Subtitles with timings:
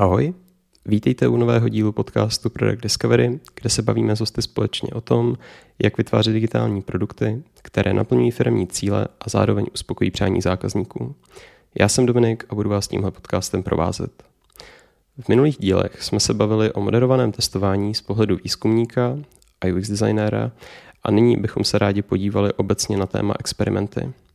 [0.00, 0.34] Ahoj,
[0.86, 5.36] vítejte u nového dílu podcastu Product Discovery, kde se bavíme s hosty společně o tom,
[5.82, 11.14] jak vytvářet digitální produkty, které naplňují firmní cíle a zároveň uspokojí přání zákazníků.
[11.78, 14.22] Já jsem Dominik a budu vás tímhle podcastem provázet.
[15.20, 19.18] V minulých dílech jsme se bavili o moderovaném testování z pohledu výzkumníka
[19.60, 20.52] a UX designéra
[21.02, 24.12] a nyní bychom se rádi podívali obecně na téma experimenty–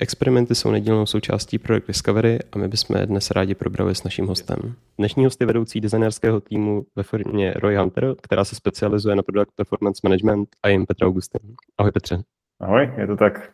[0.00, 4.26] Experimenty jsou nedílnou součástí Projekt Discovery a my bychom je dnes rádi probrali s naším
[4.26, 4.74] hostem.
[4.98, 9.52] Dnešní host je vedoucí designerského týmu ve firmě Roy Hunter, která se specializuje na Product
[9.56, 11.40] Performance Management a jim Petra Augustin.
[11.78, 12.22] Ahoj Petře.
[12.60, 13.50] Ahoj, je to tak.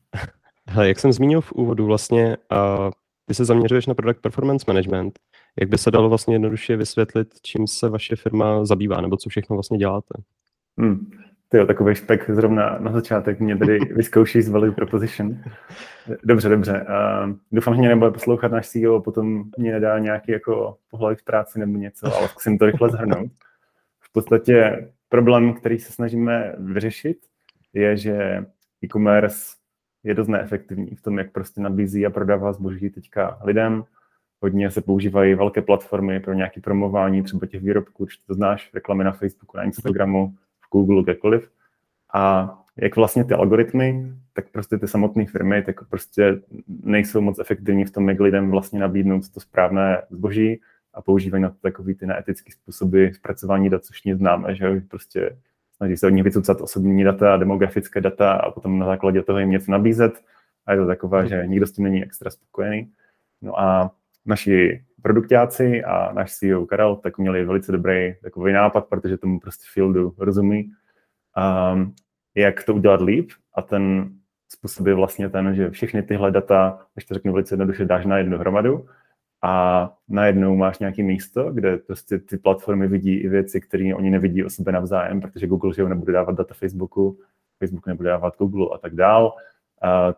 [0.68, 2.90] Hele, jak jsem zmínil v úvodu vlastně, a
[3.26, 5.18] ty se zaměřuješ na Product Performance Management.
[5.60, 9.56] Jak by se dalo vlastně jednoduše vysvětlit, čím se vaše firma zabývá, nebo co všechno
[9.56, 10.14] vlastně děláte?
[10.78, 11.10] Hmm.
[11.54, 15.38] Ty takový špek zrovna na začátek mě tady vyzkouší z value proposition.
[16.24, 16.86] Dobře, dobře.
[16.88, 21.24] Uh, doufám, že mě nebude poslouchat náš CEO, potom mě nedá nějaký jako pohled v
[21.24, 23.30] práci nebo něco, ale zkusím to rychle zhrnout.
[24.00, 27.18] V podstatě problém, který se snažíme vyřešit,
[27.72, 28.44] je, že
[28.84, 29.38] e-commerce
[30.04, 33.84] je dost neefektivní v tom, jak prostě nabízí a prodává zboží teďka lidem.
[34.40, 39.04] Hodně se používají velké platformy pro nějaké promování třeba těch výrobků, či to znáš, reklamy
[39.04, 40.34] na Facebooku, na Instagramu,
[40.74, 41.50] Google, kdekoliv.
[42.14, 46.40] A jak vlastně ty algoritmy, tak prostě ty samotné firmy, tak prostě
[46.82, 50.60] nejsou moc efektivní v tom, jak lidem vlastně nabídnout to správné zboží
[50.94, 55.36] a používají na to takový ty neetické způsoby zpracování dat, což nic známe, že prostě
[55.76, 59.50] snaží se od nich vycucat osobní data, demografické data a potom na základě toho jim
[59.50, 60.12] něco nabízet
[60.66, 62.90] a je to takové, že nikdo s tím není extra spokojený.
[63.42, 63.90] No a
[64.26, 69.64] naši produktáci a náš CEO Karel tak měli velice dobrý takový nápad, protože tomu prostě
[69.72, 70.70] fieldu rozumí,
[71.74, 71.94] um,
[72.34, 74.10] jak to udělat líp a ten
[74.48, 78.18] způsob je vlastně ten, že všechny tyhle data, když to řeknu velice jednoduše, dáš na
[78.18, 78.86] jednu hromadu
[79.42, 84.44] a najednou máš nějaké místo, kde prostě ty platformy vidí i věci, které oni nevidí
[84.44, 87.18] o sebe navzájem, protože Google že nebude dávat data Facebooku,
[87.58, 89.34] Facebook nebude dávat Google a tak dál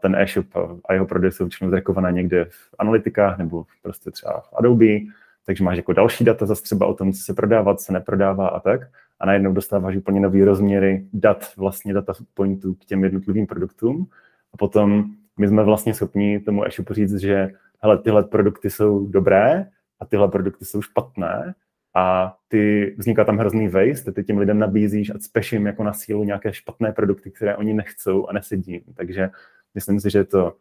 [0.00, 0.46] ten e-shop
[0.84, 4.98] a jeho prodej jsou většinou zrekované někde v analytikách nebo prostě třeba v Adobe,
[5.46, 8.48] takže máš jako další data zase třeba o tom, co se prodává, co se neprodává
[8.48, 8.80] a tak.
[9.20, 14.06] A najednou dostáváš úplně nové rozměry dat, vlastně data pointů k těm jednotlivým produktům.
[14.52, 15.04] A potom
[15.38, 17.50] my jsme vlastně schopni tomu e-shopu říct, že
[17.82, 19.66] hele, tyhle produkty jsou dobré
[20.00, 21.54] a tyhle produkty jsou špatné
[21.94, 26.24] a ty, vzniká tam hrozný waste, ty těm lidem nabízíš a cpeš jako na sílu
[26.24, 28.84] nějaké špatné produkty, které oni nechcou a nesedí.
[28.94, 29.30] Takže
[29.76, 30.56] Myslím si, že je to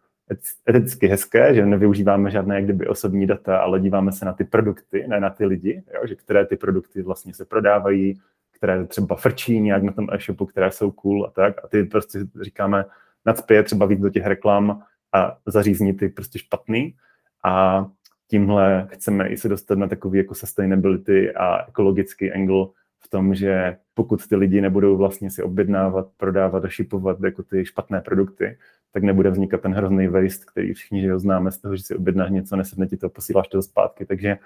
[0.70, 5.08] eticky hezké, že nevyužíváme žádné jak kdyby osobní data, ale díváme se na ty produkty,
[5.08, 8.20] ne na ty lidi, jo, že které ty produkty vlastně se prodávají,
[8.52, 11.56] které třeba frčí nějak na tom e-shopu, které jsou cool a tak.
[11.64, 12.86] A ty prostě říkáme,
[13.26, 14.84] nadspěje třeba víc do těch reklam
[15.14, 16.96] a zařízni ty prostě špatný.
[17.44, 17.86] A
[18.28, 22.66] tímhle chceme i se dostat na takový jako sustainability a ekologický angle
[23.00, 27.66] v tom, že pokud ty lidi nebudou vlastně si objednávat, prodávat a šipovat jako ty
[27.66, 28.58] špatné produkty,
[28.96, 31.96] tak nebude vznikat ten hrozný waste, který všichni že ho známe z toho, že si
[31.96, 34.38] objednáš něco, nesedne ti to, posíláš to zpátky, takže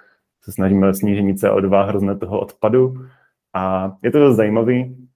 [0.42, 3.06] se snažíme snížení CO2 hrozné toho odpadu
[3.54, 5.08] a je to dost zajímavý.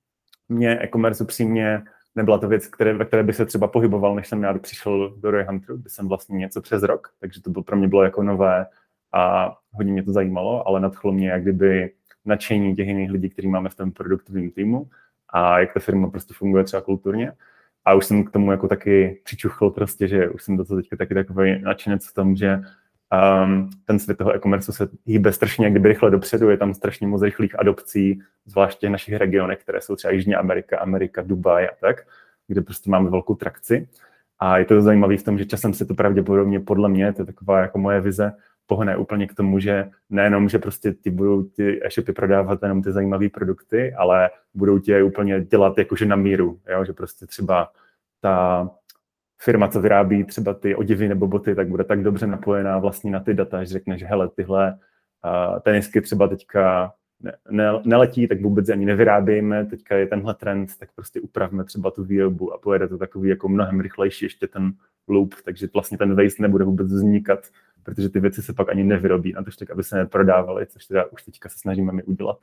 [0.50, 1.82] Mně e-commerce upřímně
[2.16, 5.32] nebyla to věc, které, ve které by se třeba pohyboval, než jsem já přišel do
[5.32, 8.24] Roy Hunteru, kde jsem vlastně něco přes rok, takže to bylo, pro mě bylo jako
[8.24, 8.66] nové
[9.14, 11.92] a hodně mě to zajímalo, ale nadchlo mě jak kdyby
[12.26, 14.90] nadšení těch jiných lidí, kteří máme v tom produktovém týmu
[15.30, 17.34] a jak ta firma prostě funguje třeba kulturně.
[17.86, 20.96] A už jsem k tomu jako taky přičuchl prostě, že už jsem do toho teďka
[20.96, 22.62] taky takový nadšenec v tom, že
[23.44, 27.22] um, ten svět toho e-commerce se hýbe strašně kdyby rychle dopředu, je tam strašně moc
[27.22, 32.08] rychlých adopcí, zvláště v našich regionech, které jsou třeba Jižní Amerika, Amerika, Dubaj a tak,
[32.48, 33.88] kde prostě máme velkou trakci.
[34.40, 37.26] A je to zajímavé v tom, že časem se to pravděpodobně podle mě, to je
[37.26, 38.34] taková jako moje vize,
[38.68, 42.91] pohne úplně k tomu, že nejenom, že prostě ti budou ty e-shopy prodávat jenom ty
[42.91, 46.85] zajímavé produkty, ale budou tě úplně dělat jakože na míru, jo?
[46.85, 47.72] že prostě třeba
[48.22, 48.70] ta
[49.41, 53.20] firma, co vyrábí třeba ty odivy nebo boty, tak bude tak dobře napojená vlastně na
[53.20, 56.93] ty data, že řekne, že hele, tyhle uh, tenisky třeba teďka
[57.23, 61.91] ne, ne, neletí, tak vůbec ani nevyrábíme, teďka je tenhle trend, tak prostě upravme třeba
[61.91, 64.73] tu výrobu a pojede to takový jako mnohem rychlejší ještě ten
[65.08, 67.40] loop, takže vlastně ten waste nebude vůbec vznikat
[67.84, 71.06] protože ty věci se pak ani nevyrobí na to, tak, aby se neprodávaly, což teda
[71.06, 72.40] už teďka se snažíme mi udělat.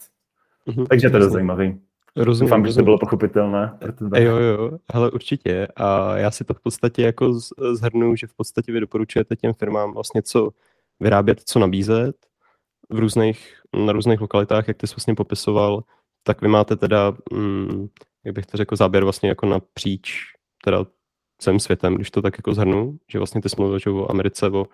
[0.68, 1.80] Mm-hmm, Takže to je dost zajímavý.
[2.16, 3.78] Rozumím, Doufám, že to bylo pochopitelné.
[4.16, 5.68] Jo, jo, hele, určitě.
[5.76, 7.32] A já si to v podstatě jako
[7.72, 10.50] zhrnu, že v podstatě vy doporučujete těm firmám vlastně co
[11.00, 12.16] vyrábět, co nabízet
[12.90, 13.54] v různých,
[13.86, 15.84] na různých lokalitách, jak ty jsi vlastně popisoval,
[16.22, 17.88] tak vy máte teda, mm,
[18.24, 20.24] jak bych to řekl, záběr vlastně jako napříč
[20.64, 20.86] teda
[21.38, 24.50] celým světem, když to tak jako zhrnu, že vlastně ty jsi mluvil že o Americe,
[24.50, 24.66] o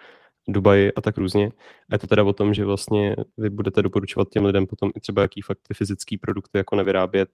[0.49, 1.47] Dubaji a tak různě.
[1.91, 5.01] A je to teda o tom, že vlastně vy budete doporučovat těm lidem potom i
[5.01, 7.29] třeba jaký fakt ty fyzické produkty jako nevyrábět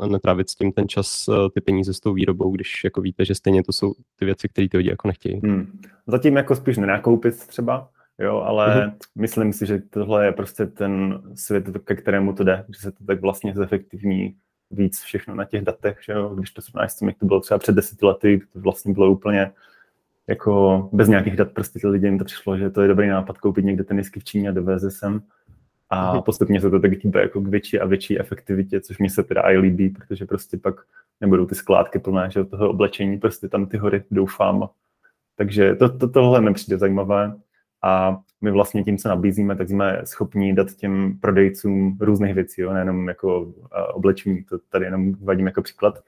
[0.00, 3.24] a netrávit s tím ten čas, uh, ty peníze s tou výrobou, když jako víte,
[3.24, 5.40] že stejně to jsou ty věci, které ty lidi jako nechtějí.
[5.44, 5.80] Hmm.
[6.06, 8.92] Zatím jako spíš nenakoupit třeba, jo, ale mm-hmm.
[9.18, 13.04] myslím si, že tohle je prostě ten svět, ke kterému to jde, že se to
[13.04, 14.34] tak vlastně zefektivní
[14.70, 16.28] víc všechno na těch datech, že jo?
[16.28, 19.10] když to srovnáš s tím, jak to bylo třeba před deseti lety, to vlastně bylo
[19.10, 19.52] úplně
[20.28, 23.38] jako bez nějakých dat prostě ty lidi jim to přišlo, že to je dobrý nápad
[23.38, 25.22] koupit někde tenisky v Číně a doveze sem.
[25.90, 26.22] A mm-hmm.
[26.22, 29.42] postupně se to tak hýbe jako k větší a větší efektivitě, což mi se teda
[29.50, 30.74] i líbí, protože prostě pak
[31.20, 34.68] nebudou ty skládky plné, že toho oblečení, prostě tam ty hory doufám.
[35.36, 37.34] Takže to, to, tohle mi přijde zajímavé
[37.82, 42.72] a my vlastně tím, co nabízíme, tak jsme schopni dát těm prodejcům různých věcí, jo?
[42.72, 43.52] nejenom jako
[43.92, 46.02] oblečení, to tady jenom uvádím jako příklad,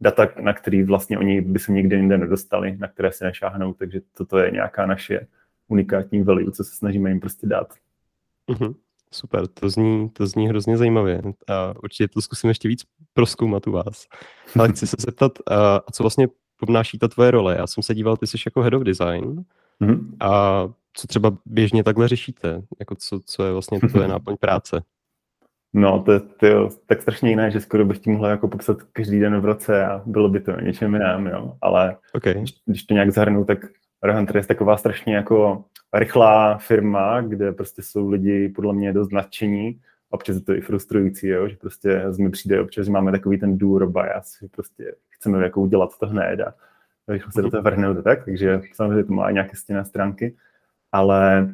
[0.00, 4.00] data, na který vlastně oni by se nikdy jinde nedostali, na které se nešáhnou, takže
[4.16, 5.26] toto je nějaká naše
[5.68, 7.74] unikátní value, co se snažíme jim prostě dát.
[8.48, 8.74] Mm-hmm.
[9.12, 12.82] Super, to zní, to zní hrozně zajímavě a určitě to zkusím ještě víc
[13.12, 14.06] proskoumat u vás.
[14.58, 15.32] Ale chci se zeptat,
[15.86, 16.28] a co vlastně
[16.60, 17.56] obnáší ta tvoje role?
[17.58, 19.44] Já jsem se díval, ty jsi jako head of design
[19.80, 20.16] mm-hmm.
[20.20, 20.62] a
[20.94, 22.62] co třeba běžně takhle řešíte?
[22.78, 24.82] Jako co, co je vlastně tvoje náplň práce?
[25.72, 26.54] No, to, to je
[26.86, 30.02] tak strašně jiné, že skoro bych tím mohl jako popsat každý den v roce a
[30.06, 31.56] bylo by to něčem jiném, jo.
[31.60, 32.34] Ale okay.
[32.34, 33.58] když, když to nějak zahrnu, tak
[34.02, 35.64] Rohunter je taková strašně jako
[35.94, 39.80] rychlá firma, kde prostě jsou lidi podle mě dost nadšení.
[40.10, 43.58] Občas je to i frustrující, jo, že prostě mi přijde občas, že máme takový ten
[43.58, 46.54] do bias, že prostě chceme jako udělat to hned a
[47.08, 50.36] rychle se do toho vrhnout, tak, takže samozřejmě to má nějaké stěné stránky,
[50.92, 51.48] ale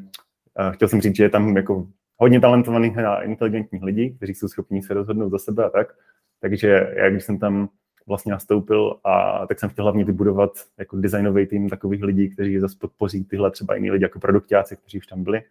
[0.60, 1.86] uh, chtěl jsem říct, že je tam jako
[2.16, 5.94] hodně talentovaných a inteligentních lidí, kteří jsou schopni se rozhodnout za sebe a tak.
[6.40, 7.68] Takže já, když jsem tam
[8.06, 12.76] vlastně nastoupil, a tak jsem chtěl hlavně vybudovat jako designový tým takových lidí, kteří zase
[12.80, 15.42] podpoří tyhle třeba jiný lidi jako produktáci, kteří už tam byli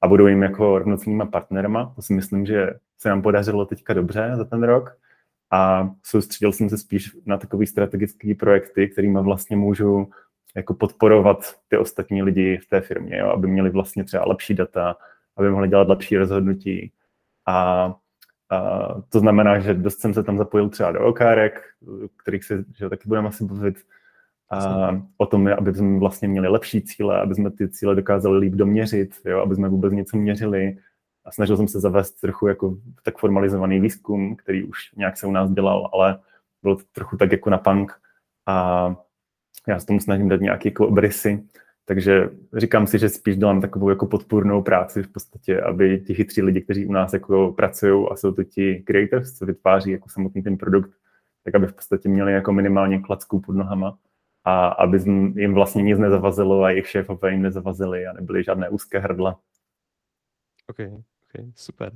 [0.00, 1.92] a budou jim jako rovnocennýma partnerama.
[1.96, 4.96] To si myslím, že se nám podařilo teďka dobře za ten rok
[5.50, 10.10] a soustředil jsem se spíš na takové strategické projekty, kterými vlastně můžu
[10.56, 14.96] jako podporovat ty ostatní lidi v té firmě, jo, aby měli vlastně třeba lepší data,
[15.40, 16.92] aby mohli dělat lepší rozhodnutí.
[17.46, 17.84] A,
[18.50, 21.62] a to znamená, že dost jsem se tam zapojil třeba do okárek,
[22.16, 23.76] kterých se že taky budeme asi bavit,
[24.50, 28.52] a o tom, aby jsme vlastně měli lepší cíle, aby jsme ty cíle dokázali líp
[28.52, 30.78] doměřit, jo, aby jsme vůbec něco měřili.
[31.24, 35.32] A snažil jsem se zavést trochu jako tak formalizovaný výzkum, který už nějak se u
[35.32, 36.18] nás dělal, ale
[36.62, 37.92] bylo to trochu tak jako na punk.
[38.46, 38.96] A
[39.68, 41.44] já se tomu snažím dát nějaké jako obrysy.
[41.90, 46.42] Takže říkám si, že spíš dělám takovou jako podpůrnou práci v podstatě, aby ti chytří
[46.42, 50.42] lidi, kteří u nás jako pracují a jsou to ti creators, co vytváří jako samotný
[50.42, 50.90] ten produkt,
[51.44, 53.98] tak aby v podstatě měli jako minimálně klacku pod nohama
[54.44, 54.98] a aby
[55.36, 59.40] jim vlastně nic nezavazilo a jejich šéfové jim nezavazili a nebyly žádné úzké hrdla.
[60.66, 60.78] OK,
[61.22, 61.92] OK, super.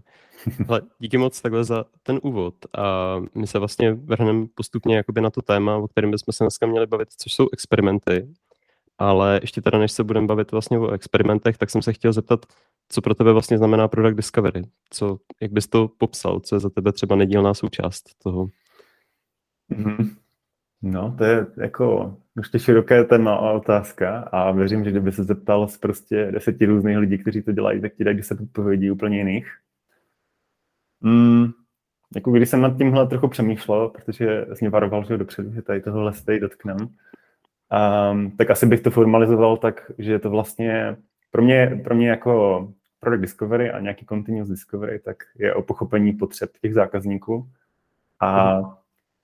[0.69, 5.31] Ale díky moc takhle za ten úvod a my se vlastně vrhneme postupně jakoby na
[5.31, 8.29] to téma, o kterém bychom se dneska měli bavit, což jsou experimenty.
[8.99, 12.47] Ale ještě teda, než se budeme bavit vlastně o experimentech, tak jsem se chtěl zeptat,
[12.89, 14.63] co pro tebe vlastně znamená product discovery?
[14.91, 16.41] Co, jak bys to popsal?
[16.41, 18.47] Co je za tebe třeba nedílná součást toho?
[19.73, 20.17] Mm-hmm.
[20.83, 25.69] No, to je jako ještě široké téma a otázka a věřím, že kdyby se zeptal
[25.69, 29.47] z prostě deseti různých lidí, kteří to dělají, tak ti dají deset odpovědí úplně jiných.
[31.01, 31.47] Mm,
[32.15, 35.81] jako když jsem nad tímhle trochu přemýšlel, protože jsi mě varoval, že dopředu, že tady
[35.81, 36.77] tohle se tady dotknem,
[37.75, 40.97] um, tak asi bych to formalizoval tak, že je to vlastně
[41.31, 46.13] pro mě, pro mě jako product discovery a nějaký continuous discovery, tak je o pochopení
[46.13, 47.49] potřeb těch zákazníků
[48.21, 48.75] a mm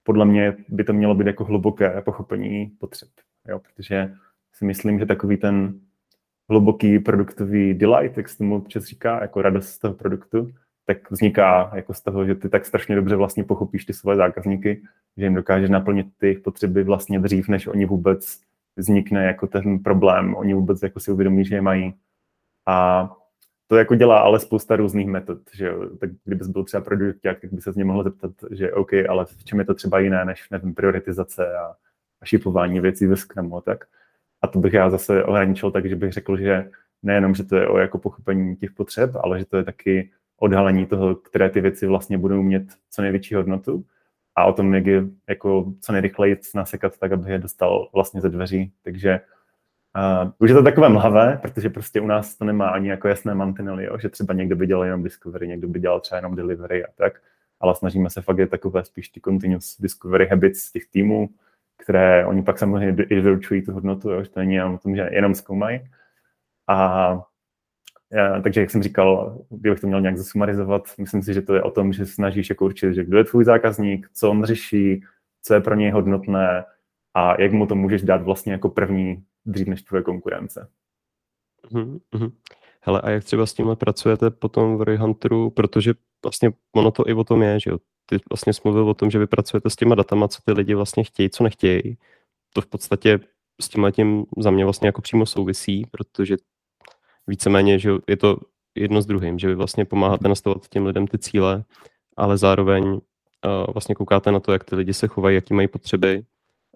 [0.03, 3.09] podle mě by to mělo být jako hluboké pochopení potřeb,
[3.49, 3.59] jo?
[3.59, 4.15] protože
[4.53, 5.81] si myslím, že takový ten
[6.49, 10.51] hluboký produktový delight, jak se tomu občas říká, jako radost z toho produktu,
[10.95, 14.83] tak vzniká jako z toho, že ty tak strašně dobře vlastně pochopíš ty svoje zákazníky,
[15.17, 18.41] že jim dokážeš naplnit ty potřeby vlastně dřív, než oni vůbec
[18.77, 21.95] vznikne jako ten problém, oni vůbec jako si uvědomí, že je mají.
[22.67, 23.09] A
[23.67, 25.97] to jako dělá ale spousta různých metod, že jo?
[26.01, 29.25] tak kdybys byl třeba produkták, tak by se z něj mohl zeptat, že OK, ale
[29.25, 31.75] v čem je to třeba jiné než nevím, prioritizace a,
[32.21, 33.85] a šipování věcí ve Scrumu a tak.
[34.43, 36.71] A to bych já zase ohraničil tak, že bych řekl, že
[37.03, 40.87] nejenom, že to je o jako pochopení těch potřeb, ale že to je taky odhalení
[40.87, 43.85] toho, které ty věci vlastně budou mít co největší hodnotu
[44.37, 48.29] a o tom, jak je jako co nejrychleji nasekat tak, aby je dostal vlastně ze
[48.29, 48.73] dveří.
[48.83, 49.21] Takže
[49.97, 53.35] Uh, už je to takové mlhavé, protože prostě u nás to nemá ani jako jasné
[53.35, 56.89] mantinely, že třeba někdo by dělal jenom discovery, někdo by dělal třeba jenom delivery a
[56.95, 57.21] tak,
[57.61, 61.29] ale snažíme se fakt je takové spíš ty continuous discovery habits těch týmů,
[61.77, 64.97] které oni pak samozřejmě i doručují tu hodnotu, jo, že to není jenom o tom,
[64.97, 65.81] že jenom zkoumají.
[66.69, 67.21] A
[68.43, 71.71] takže, jak jsem říkal, kdybych to měl nějak zasumarizovat, myslím si, že to je o
[71.71, 75.03] tom, že snažíš jako určit, že kdo je tvůj zákazník, co on řeší,
[75.43, 76.65] co je pro něj hodnotné
[77.15, 80.69] a jak mu to můžeš dát vlastně jako první dřív než tvoje konkurence.
[81.73, 82.33] Mm-hmm.
[82.83, 87.09] Hele, a jak třeba s tímhle pracujete potom v Roy Hunteru, protože vlastně ono to
[87.09, 87.79] i o tom je, že jo?
[88.07, 91.05] Ty vlastně mluvil o tom, že vy pracujete s těma datama, co ty lidi vlastně
[91.05, 91.99] chtějí, co nechtějí.
[92.55, 93.21] To v podstatě
[93.61, 96.37] s tím letím za mě vlastně jako přímo souvisí, protože
[97.31, 98.37] víceméně, že je to
[98.75, 101.65] jedno s druhým, že vy vlastně pomáháte nastavovat těm lidem ty cíle,
[102.17, 103.01] ale zároveň uh,
[103.73, 106.23] vlastně koukáte na to, jak ty lidi se chovají, jaký mají potřeby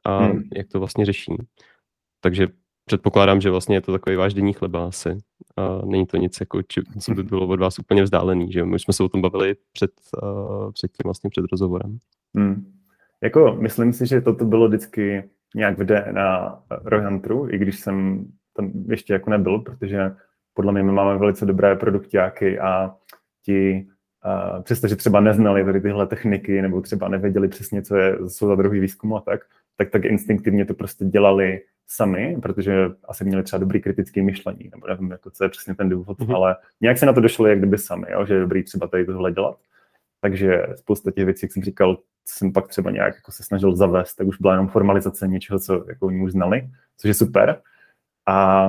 [0.04, 0.42] a hmm.
[0.54, 1.37] jak to vlastně řeší.
[2.20, 2.49] Takže
[2.84, 5.18] předpokládám, že vlastně je to takový váš denní chleba asi.
[5.56, 8.78] A není to nic, jako, či, co by bylo od vás úplně vzdálený, že my
[8.78, 9.90] jsme se o tom bavili před,
[10.23, 11.99] uh, před tím vlastně před rozhovorem.
[12.37, 12.73] Hmm.
[13.23, 18.73] Jako, myslím si, že toto bylo vždycky nějak v na Royhunteru, i když jsem tam
[18.88, 20.11] ještě jako nebyl, protože
[20.54, 22.94] podle mě my máme velice dobré produktiáky a
[23.42, 23.87] ti,
[24.56, 28.54] uh, přestože třeba neznali tady tyhle techniky nebo třeba nevěděli přesně, co je, co za
[28.54, 29.40] druhý výzkum a tak,
[29.76, 34.87] tak tak instinktivně to prostě dělali sami, protože asi měli třeba dobrý kritický myšlení, nebo
[34.87, 36.34] nevím, jako, co je přesně ten důvod, mm-hmm.
[36.34, 39.04] ale nějak se na to došlo jak kdyby sami, jo, že je dobrý třeba tady
[39.04, 39.56] tohle dělat.
[40.20, 43.76] Takže spousta těch věcí, jak jsem říkal, co jsem pak třeba nějak jako se snažil
[43.76, 47.61] zavést, tak už byla jenom formalizace něčeho, co jako oni už znali, což je super.
[48.26, 48.66] A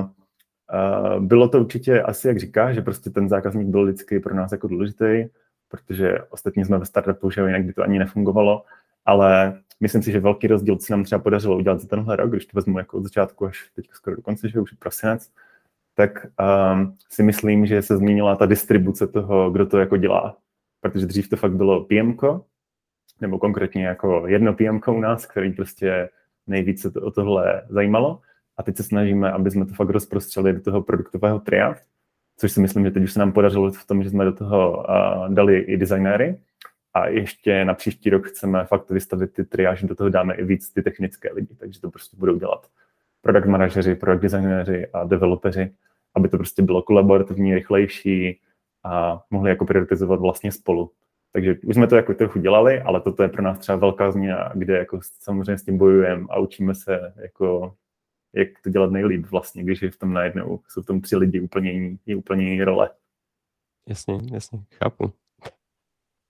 [1.18, 4.68] bylo to určitě asi, jak říká, že prostě ten zákazník byl vždycky pro nás jako
[4.68, 5.24] důležitý,
[5.68, 8.64] protože ostatně jsme ve startupu, že jinak by to ani nefungovalo,
[9.04, 12.46] ale myslím si, že velký rozdíl, co nám třeba podařilo udělat za tenhle rok, když
[12.46, 15.30] to vezmu jako od začátku až teď skoro do konce, že už je prosinec,
[15.94, 16.26] tak
[16.72, 20.36] um, si myslím, že se změnila ta distribuce toho, kdo to jako dělá.
[20.80, 22.16] Protože dřív to fakt bylo PM,
[23.20, 26.08] nebo konkrétně jako jedno PM u nás, který prostě
[26.46, 28.20] nejvíce to, o tohle zajímalo.
[28.56, 31.74] A teď se snažíme, aby jsme to fakt rozprostřeli do toho produktového tria,
[32.36, 34.78] což si myslím, že teď už se nám podařilo v tom, že jsme do toho
[34.78, 36.38] uh, dali i designéry,
[36.96, 40.72] a ještě na příští rok chceme fakt vystavit ty triáž, do toho dáme i víc
[40.72, 42.66] ty technické lidi, takže to prostě budou dělat
[43.22, 45.72] product manažeři, product designéři a developeři,
[46.14, 48.40] aby to prostě bylo kolaborativní, rychlejší
[48.84, 50.90] a mohli jako prioritizovat vlastně spolu.
[51.32, 54.52] Takže už jsme to jako trochu dělali, ale toto je pro nás třeba velká změna,
[54.54, 57.74] kde jako samozřejmě s tím bojujeme a učíme se jako
[58.36, 61.40] jak to dělat nejlíp vlastně, když je v tom najednou, jsou v tom tři lidi
[61.40, 62.90] úplně jiný, úplně jiný role.
[63.88, 65.12] Jasně, jasně, chápu.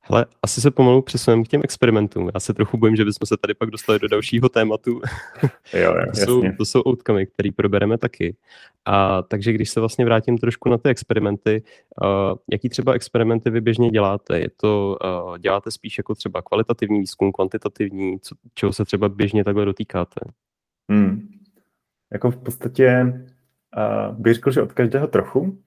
[0.09, 2.31] Hele, asi se pomalu přesuneme k těm experimentům.
[2.35, 5.01] Já se trochu bojím, že bychom se tady pak dostali do dalšího tématu.
[5.75, 8.37] Jo, jo, to, jsou, to jsou outcome, který probereme taky.
[8.85, 11.63] A takže když se vlastně vrátím trošku na ty experimenty,
[12.03, 14.41] uh, jaký třeba experimenty vy běžně děláte?
[14.41, 19.45] Je to, uh, děláte spíš jako třeba kvalitativní výzkum, kvantitativní, co, čeho se třeba běžně
[19.45, 20.21] takhle dotýkáte?
[20.91, 21.36] Hmm.
[22.17, 23.05] Jako v podstatě
[23.77, 25.59] uh, bych řekl, že od každého trochu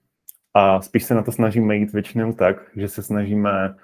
[0.53, 3.75] a spíš se na to snažíme jít většinou tak, že se snažíme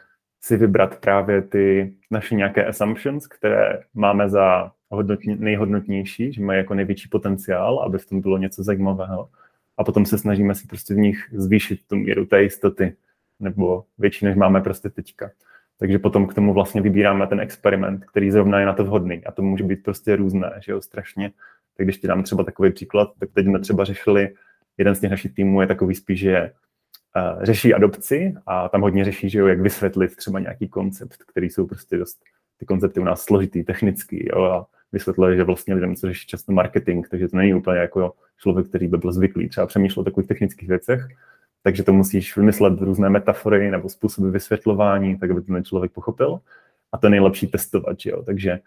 [0.42, 6.74] si vybrat právě ty naše nějaké assumptions, které máme za hodnotně, nejhodnotnější, že mají jako
[6.74, 9.30] největší potenciál, aby v tom bylo něco zajímavého.
[9.78, 12.96] A potom se snažíme si prostě v nich zvýšit tu míru té jistoty,
[13.40, 15.32] nebo větší, než máme prostě teďka.
[15.78, 19.26] Takže potom k tomu vlastně vybíráme ten experiment, který zrovna je na to vhodný.
[19.26, 21.32] A to může být prostě různé, že jo, strašně.
[21.78, 24.30] Tak když ti dám třeba takový příklad, tak teď jsme třeba řešili,
[24.78, 26.52] jeden z těch našich týmů je takový spíš, že
[27.42, 31.68] řeší adopci a tam hodně řeší, že jo, jak vysvětlit třeba nějaký koncept, který jsou
[31.68, 32.18] prostě dost,
[32.58, 36.52] ty koncepty u nás složitý, technický, jo, a vysvětlili, že vlastně lidem se řeší často
[36.52, 40.28] marketing, takže to není úplně jako člověk, který by byl zvyklý třeba přemýšlet o takových
[40.28, 41.08] technických věcech,
[41.64, 46.40] takže to musíš vymyslet různé metafory nebo způsoby vysvětlování, tak aby ten člověk pochopil.
[46.92, 48.24] A to nejlepší testovat, jo.
[48.24, 48.60] Takže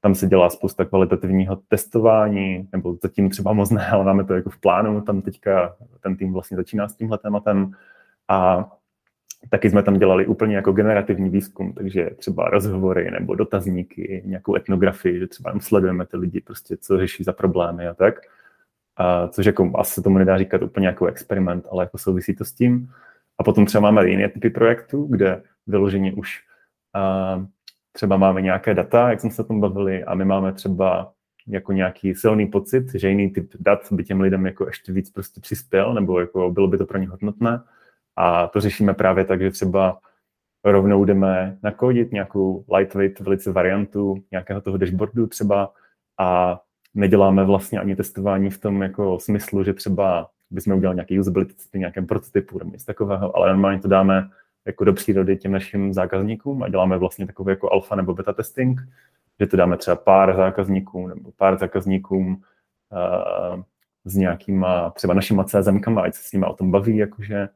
[0.00, 4.50] tam se dělá spousta kvalitativního testování, nebo zatím třeba moc ne, ale máme to jako
[4.50, 7.72] v plánu, tam teďka ten tým vlastně začíná s tímhle tématem
[8.28, 8.70] a
[9.48, 15.18] taky jsme tam dělali úplně jako generativní výzkum, takže třeba rozhovory nebo dotazníky, nějakou etnografii,
[15.18, 18.14] že třeba sledujeme ty lidi, prostě co řeší za problémy a tak.
[18.96, 22.52] A což jako asi tomu nedá říkat úplně jako experiment, ale jako souvisí to s
[22.52, 22.90] tím.
[23.38, 26.40] A potom třeba máme jiné typy projektů, kde vyloženě už
[27.36, 27.44] uh,
[27.92, 31.12] třeba máme nějaké data, jak jsme se o tom bavili, a my máme třeba
[31.46, 35.40] jako nějaký silný pocit, že jiný typ dat by těm lidem jako ještě víc prostě
[35.40, 37.62] přispěl, nebo jako bylo by to pro ně hodnotné.
[38.16, 39.98] A to řešíme právě tak, že třeba
[40.64, 45.72] rovnou jdeme nakodit nějakou lightweight velice variantu nějakého toho dashboardu třeba
[46.18, 46.60] a
[46.94, 51.78] neděláme vlastně ani testování v tom jako smyslu, že třeba bychom udělali nějaký usability v
[51.78, 54.28] nějakém prototypu nebo něco takového, ale normálně to dáme
[54.66, 58.80] jako do přírody těm našim zákazníkům a děláme vlastně takový jako alfa nebo beta testing,
[59.40, 62.42] že to dáme třeba pár zákazníkům nebo pár zákazníkům
[62.92, 63.62] uh,
[64.04, 67.48] s nějakýma třeba našima CZMkama, ať se s nimi o tom baví, jakože,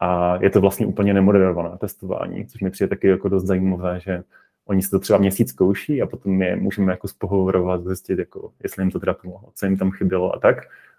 [0.00, 4.22] a je to vlastně úplně nemoderované testování, což mi přijde taky jako dost zajímavé, že
[4.64, 8.82] oni si to třeba měsíc zkouší a potom je můžeme jako spohovorovat, zjistit, jako, jestli
[8.82, 10.56] jim to teda pomohlo, co jim tam chybělo a tak.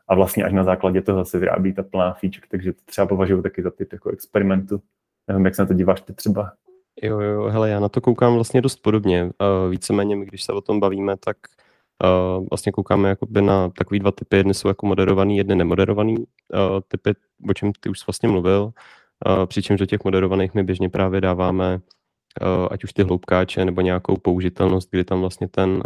[0.08, 3.42] A vlastně až na základě toho se vyrábí ta plná feature, takže to třeba považuji
[3.42, 4.82] taky za typ jako experimentu.
[5.28, 6.52] Nevím, jak se na to díváš ty třeba.
[7.02, 9.24] Jo, jo, hele, já na to koukám vlastně dost podobně.
[9.24, 11.38] Uh, víceméně, když se o tom bavíme, tak
[12.04, 14.38] uh, vlastně koukáme jakoby na takový dva typy.
[14.38, 16.26] Jedny jsou jako moderovaný, jedny nemoderovaný uh,
[16.88, 17.14] typy,
[17.50, 18.72] o čem ty už vlastně mluvil.
[19.46, 21.80] Přičemž do těch moderovaných my běžně právě dáváme
[22.72, 25.84] ať už ty hloubkáče nebo nějakou použitelnost, kdy tam vlastně ten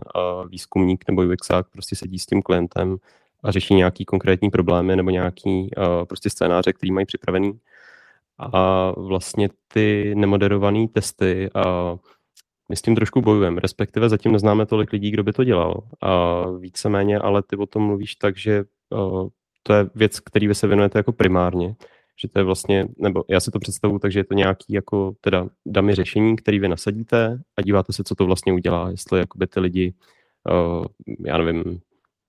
[0.50, 2.98] výzkumník nebo UXák prostě sedí s tím klientem
[3.44, 5.70] a řeší nějaký konkrétní problémy nebo nějaký
[6.08, 7.60] prostě scénáře, který mají připravený.
[8.40, 12.00] A vlastně ty nemoderované testy uh,
[12.70, 15.84] my s tím trošku bojujeme, respektive zatím neznáme tolik lidí, kdo by to dělal.
[16.02, 18.64] A víceméně, ale ty o tom mluvíš tak, že
[19.64, 21.76] to je věc, který vy se věnujete jako primárně,
[22.22, 25.48] že to je vlastně, nebo já si to představuji, takže je to nějaký jako teda
[25.66, 29.60] dami řešení, který vy nasadíte a díváte se, co to vlastně udělá, jestli jakoby ty
[29.60, 29.94] lidi,
[31.26, 31.80] já nevím,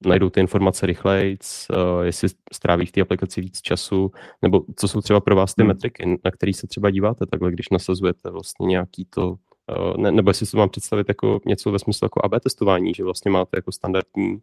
[0.06, 1.38] najdou ty informace rychleji,
[1.70, 4.12] uh, jestli stráví v té aplikaci víc času,
[4.42, 5.68] nebo co jsou třeba pro vás ty hmm.
[5.68, 9.36] metriky, na který se třeba díváte takhle, když nasazujete vlastně nějaký to
[9.70, 13.04] Eh, ne, nebo jestli se mám představit jako něco ve smyslu jako AB testování, že
[13.04, 14.38] vlastně máte jako standardní,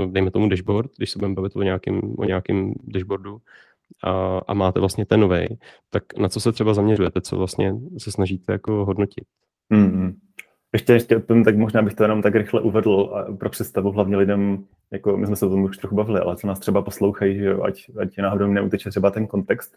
[0.00, 3.38] eh, dejme tomu dashboard, když se budeme bavit o nějakém, o nějakém dashboardu,
[4.04, 5.46] a, a máte vlastně ten nový,
[5.90, 9.24] tak na co se třeba zaměřujete, co vlastně se snažíte jako hodnotit?
[9.72, 10.14] Mm-hmm.
[10.74, 13.92] Ještě, ještě o tom, tak možná bych to jenom tak rychle uvedl a pro představu
[13.92, 16.82] hlavně lidem, jako my jsme se o tom už trochu bavili, ale co nás třeba
[16.82, 19.76] poslouchají, že jo, ať, ať náhodou neuteče třeba ten kontext,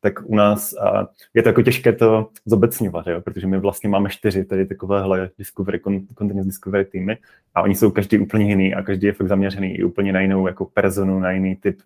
[0.00, 3.20] tak u nás a je to jako těžké to zobecňovat, jo?
[3.20, 5.80] protože my vlastně máme čtyři tady takovéhle discovery,
[6.18, 7.18] continuous discovery týmy
[7.54, 10.46] a oni jsou každý úplně jiný a každý je fakt zaměřený i úplně na jinou
[10.46, 11.78] jako personu, na jiný typ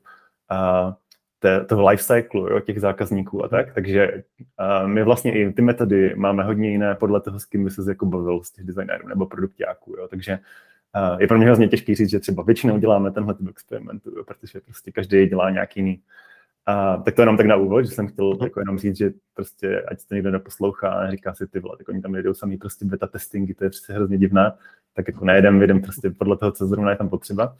[0.48, 0.94] a,
[1.38, 4.22] te, toho life cycle, jo, těch zákazníků a tak, takže
[4.58, 7.82] a my vlastně i ty metody máme hodně jiné podle toho, s kým by se
[7.88, 10.38] jako bavil z těch designérů nebo produktáků, jo, takže
[10.92, 14.24] a je pro mě hrozně těžký říct, že třeba většinou děláme tenhle typ experimentu, jo,
[14.24, 16.02] protože prostě každý dělá nějaký jiný.
[16.66, 19.82] A, tak to jenom tak na úvod, že jsem chtěl jako jenom říct, že prostě,
[19.82, 22.84] ať to někdo neposlouchá a říká si ty vole, tak oni tam jedou sami prostě
[22.84, 24.52] beta testingy, to je prostě hrozně divné,
[24.94, 27.56] tak jako nejedem, jedem prostě podle toho, co zrovna je tam potřeba.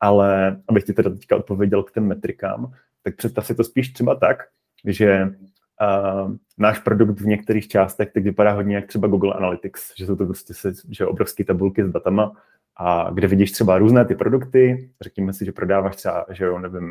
[0.00, 2.72] Ale abych ti teda teďka odpověděl k těm metrikám,
[3.04, 4.36] tak představ si to spíš třeba tak,
[4.86, 10.06] že uh, náš produkt v některých částech teď vypadá hodně jak třeba Google Analytics, že
[10.06, 12.32] jsou to prostě se, že obrovské tabulky s datama,
[12.76, 16.84] a kde vidíš třeba různé ty produkty, řekněme si, že prodáváš třeba, že jo, nevím,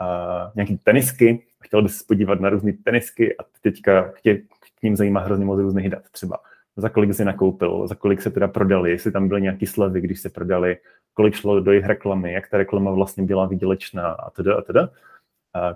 [0.00, 4.36] uh, nějaký tenisky, chtěl bys se podívat na různé tenisky a teďka tě
[4.80, 6.38] k ním zajímá hrozně moc různých dat třeba.
[6.76, 10.20] Za kolik jsi nakoupil, za kolik se teda prodali, jestli tam byly nějaké slevy, když
[10.20, 10.76] se prodali,
[11.14, 14.90] kolik šlo do jejich reklamy, jak ta reklama vlastně byla výdělečná a teda a teda.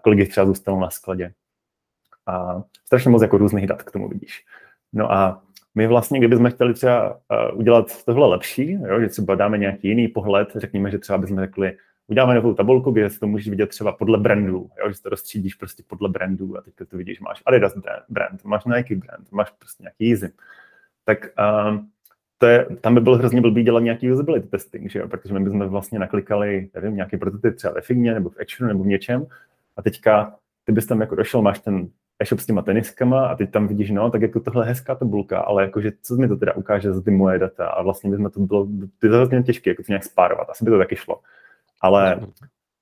[0.03, 1.33] Kolik jich třeba zůstalo na skladě.
[2.27, 4.45] A strašně moc jako různých dat k tomu vidíš.
[4.93, 5.43] No a
[5.75, 7.21] my vlastně, kdybychom chtěli třeba
[7.53, 11.77] udělat tohle lepší, jo, že třeba dáme nějaký jiný pohled, řekněme, že třeba bychom řekli,
[12.07, 15.55] uděláme novou tabulku, kde si to můžeš vidět třeba podle brandů, jo, že to rozstřídíš
[15.55, 17.75] prostě podle brandů a teď to vidíš, máš Adidas
[18.09, 20.33] brand, máš Nike brand, máš prostě nějaký Yeezy.
[21.05, 21.19] Tak
[21.69, 21.89] um,
[22.39, 25.09] to je, tam by bylo hrozně blbý dělat nějaký usability testing, že jo?
[25.09, 28.85] protože my bychom vlastně naklikali, nevím, nějaký prototyp třeba ve Figně nebo v Actionu nebo
[28.85, 29.27] v něčem
[29.77, 30.35] a teďka
[30.65, 33.91] ty bys tam jako došel, máš ten e-shop s těma teniskama a teď tam vidíš,
[33.91, 37.11] no, tak jako tohle hezká tabulka, ale jakože co mi to teda ukáže za ty
[37.11, 38.67] moje data a vlastně by to bylo,
[38.99, 41.21] to je hrozně těžké, jako to nějak spárovat, asi by to taky šlo.
[41.81, 42.21] Ale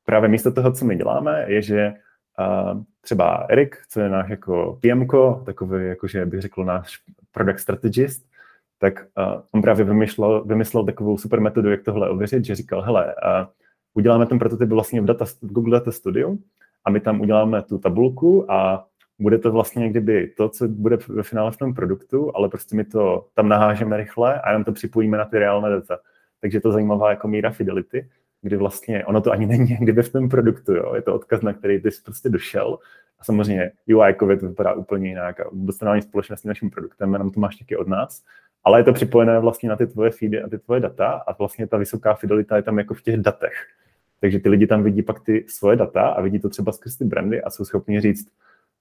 [0.04, 1.92] právě místo toho, co my děláme, je, že
[2.38, 5.06] uh, třeba Erik, co je náš jako PM,
[5.44, 6.98] takový, jakože bych řekl náš
[7.32, 8.26] product strategist,
[8.78, 13.06] tak uh, on právě vymyslel, vymyslel takovou super metodu, jak tohle ověřit, že říkal, hele,
[13.06, 13.46] uh,
[13.94, 16.36] uděláme ten prototyp vlastně v, data, v Google Data Studio
[16.84, 18.86] a my tam uděláme tu tabulku a
[19.18, 22.84] bude to vlastně kdyby to, co bude ve finále v tom produktu, ale prostě my
[22.84, 25.98] to tam nahážeme rychle a jenom to připojíme na ty reálné data.
[26.40, 28.08] Takže to zajímavá jako míra fidelity
[28.42, 30.94] kdy vlastně ono to ani není kdyby v tom produktu, jo.
[30.94, 32.78] je to odkaz, na který ty jsi prostě došel
[33.18, 36.02] a samozřejmě UI to vypadá úplně jinak a vůbec to není
[36.34, 38.24] s naším produktem, jenom to máš taky od nás,
[38.64, 41.66] ale je to připojené vlastně na ty tvoje feedy a ty tvoje data a vlastně
[41.66, 43.52] ta vysoká fidelita je tam jako v těch datech.
[44.22, 47.04] Takže ty lidi tam vidí pak ty svoje data a vidí to třeba skrz ty
[47.04, 48.28] brandy a jsou schopni říct,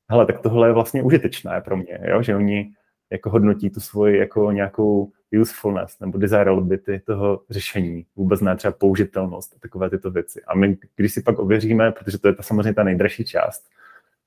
[0.09, 2.21] hele, tak tohle je vlastně užitečné pro mě, jo?
[2.21, 2.71] že oni
[3.09, 9.53] jako hodnotí tu svoji jako nějakou usefulness nebo desirability toho řešení, vůbec ne třeba použitelnost
[9.53, 10.41] a takové tyto věci.
[10.47, 13.69] A my, když si pak ověříme, protože to je ta samozřejmě ta nejdražší část,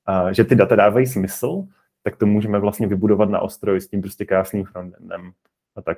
[0.05, 1.65] a, že ty data dávají smysl,
[2.03, 5.31] tak to můžeme vlastně vybudovat na ostroj s tím prostě krásným frontendem
[5.75, 5.97] a tak.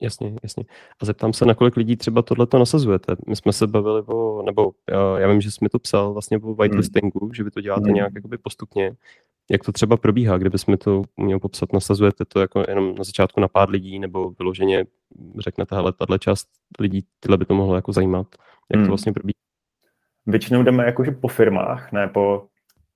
[0.00, 0.64] Jasně, jasně.
[1.00, 3.16] A zeptám se, na kolik lidí třeba tohleto nasazujete.
[3.28, 6.38] My jsme se bavili o, nebo já, já vím, že jsi mi to psal vlastně
[6.38, 7.34] o whitelistingu, hmm.
[7.34, 7.94] že vy to děláte hmm.
[7.94, 8.92] nějak jakoby postupně.
[9.50, 13.48] Jak to třeba probíhá, kdybys to měl popsat, nasazujete to jako jenom na začátku na
[13.48, 14.84] pár lidí, nebo vyloženě
[15.38, 16.48] řeknete, hele, tahle část
[16.80, 18.26] lidí, tyhle by to mohlo jako zajímat.
[18.70, 18.86] Jak hmm.
[18.86, 19.36] to vlastně probíhá?
[20.26, 22.46] Většinou jdeme jakože po firmách, ne po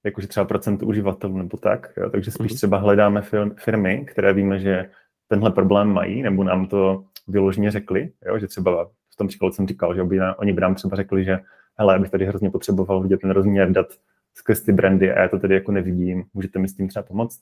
[0.05, 2.11] jakože třeba procent uživatelů nebo tak, jo?
[2.11, 2.57] takže spíš hmm.
[2.57, 3.23] třeba hledáme
[3.57, 4.91] firmy, které víme, že
[5.31, 8.39] tenhle problém mají, nebo nám to vyloženě řekli, jo?
[8.39, 11.25] že třeba v tom příkladu jsem říkal, že by nám, oni by nám třeba řekli,
[11.25, 11.39] že
[11.79, 13.87] hele, bych tady hrozně potřeboval vidět ten rozměr dat
[14.35, 17.41] skrz ty brandy a já to tady jako nevidím, můžete mi s tím třeba pomoct?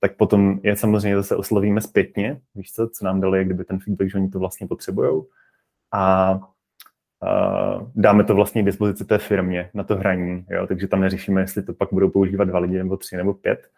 [0.00, 4.10] Tak potom je samozřejmě zase oslovíme zpětně, víš co, co nám dali, kdyby ten feedback,
[4.10, 5.22] že oni to vlastně potřebují.
[5.92, 6.40] A, a
[7.94, 10.66] dáme to vlastně k dispozici té firmě na to hraní, jo?
[10.66, 13.70] takže tam neřešíme, jestli to pak budou používat dva lidi nebo tři nebo pět,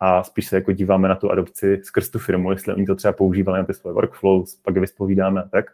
[0.00, 3.12] a spíš se jako díváme na tu adopci skrz tu firmu, jestli oni to třeba
[3.12, 5.70] používali na ty svoje workflows, pak je vyspovídáme a tak.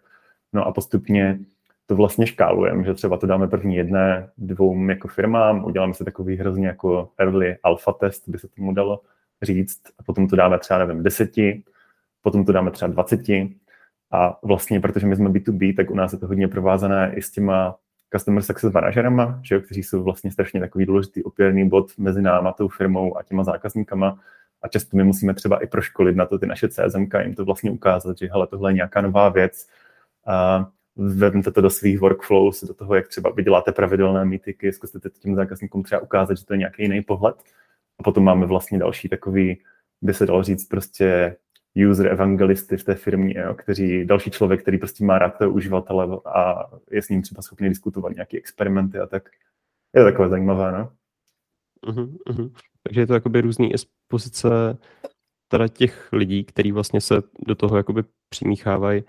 [0.53, 1.39] No a postupně
[1.87, 6.37] to vlastně škálujeme, že třeba to dáme první jedné, dvou jako firmám, uděláme si takový
[6.37, 9.01] hrozně jako early alpha test, by se tomu dalo
[9.43, 11.63] říct, a potom to dáme třeba, nevím, deseti,
[12.23, 13.55] potom to dáme třeba dvaceti
[14.11, 17.31] a vlastně, protože my jsme B2B, tak u nás je to hodně provázané i s
[17.31, 17.77] těma
[18.11, 22.53] customer success manažerama, že jo, kteří jsou vlastně strašně takový důležitý opěrný bod mezi náma,
[22.53, 24.21] tou firmou a těma zákazníkama.
[24.63, 27.71] A často my musíme třeba i proškolit na to ty naše CSM, jim to vlastně
[27.71, 29.69] ukázat, že hele, tohle je nějaká nová věc.
[30.27, 30.67] A
[30.97, 35.83] vezmete to do svých workflows, do toho, jak třeba vyděláte pravidelné mítiky, zkuste tím zákazníkům
[35.83, 37.37] třeba ukázat, že to je nějaký jiný pohled.
[37.99, 39.61] A potom máme vlastně další takový,
[40.03, 41.37] by se dalo říct, prostě
[41.87, 46.21] user evangelisty v té firmě, jo, kteří, další člověk, který prostě má rád toho uživatele
[46.25, 49.29] a je s ním třeba schopný diskutovat nějaké experimenty a tak.
[49.95, 50.93] Je to takové zajímavé, no?
[51.87, 52.53] Uh-huh, uh-huh.
[52.83, 54.79] Takže je to jakoby různý z pozice
[55.49, 59.05] teda těch lidí, kteří vlastně se do toho jakoby přimíchávají.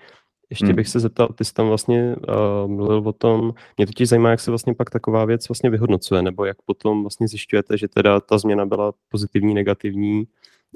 [0.49, 0.75] Ještě hmm.
[0.75, 4.39] bych se zeptal, ty jsi tam vlastně uh, mluvil o tom, mě totiž zajímá, jak
[4.39, 8.37] se vlastně pak taková věc vlastně vyhodnocuje, nebo jak potom vlastně zjišťujete, že teda ta
[8.37, 10.27] změna byla pozitivní, negativní,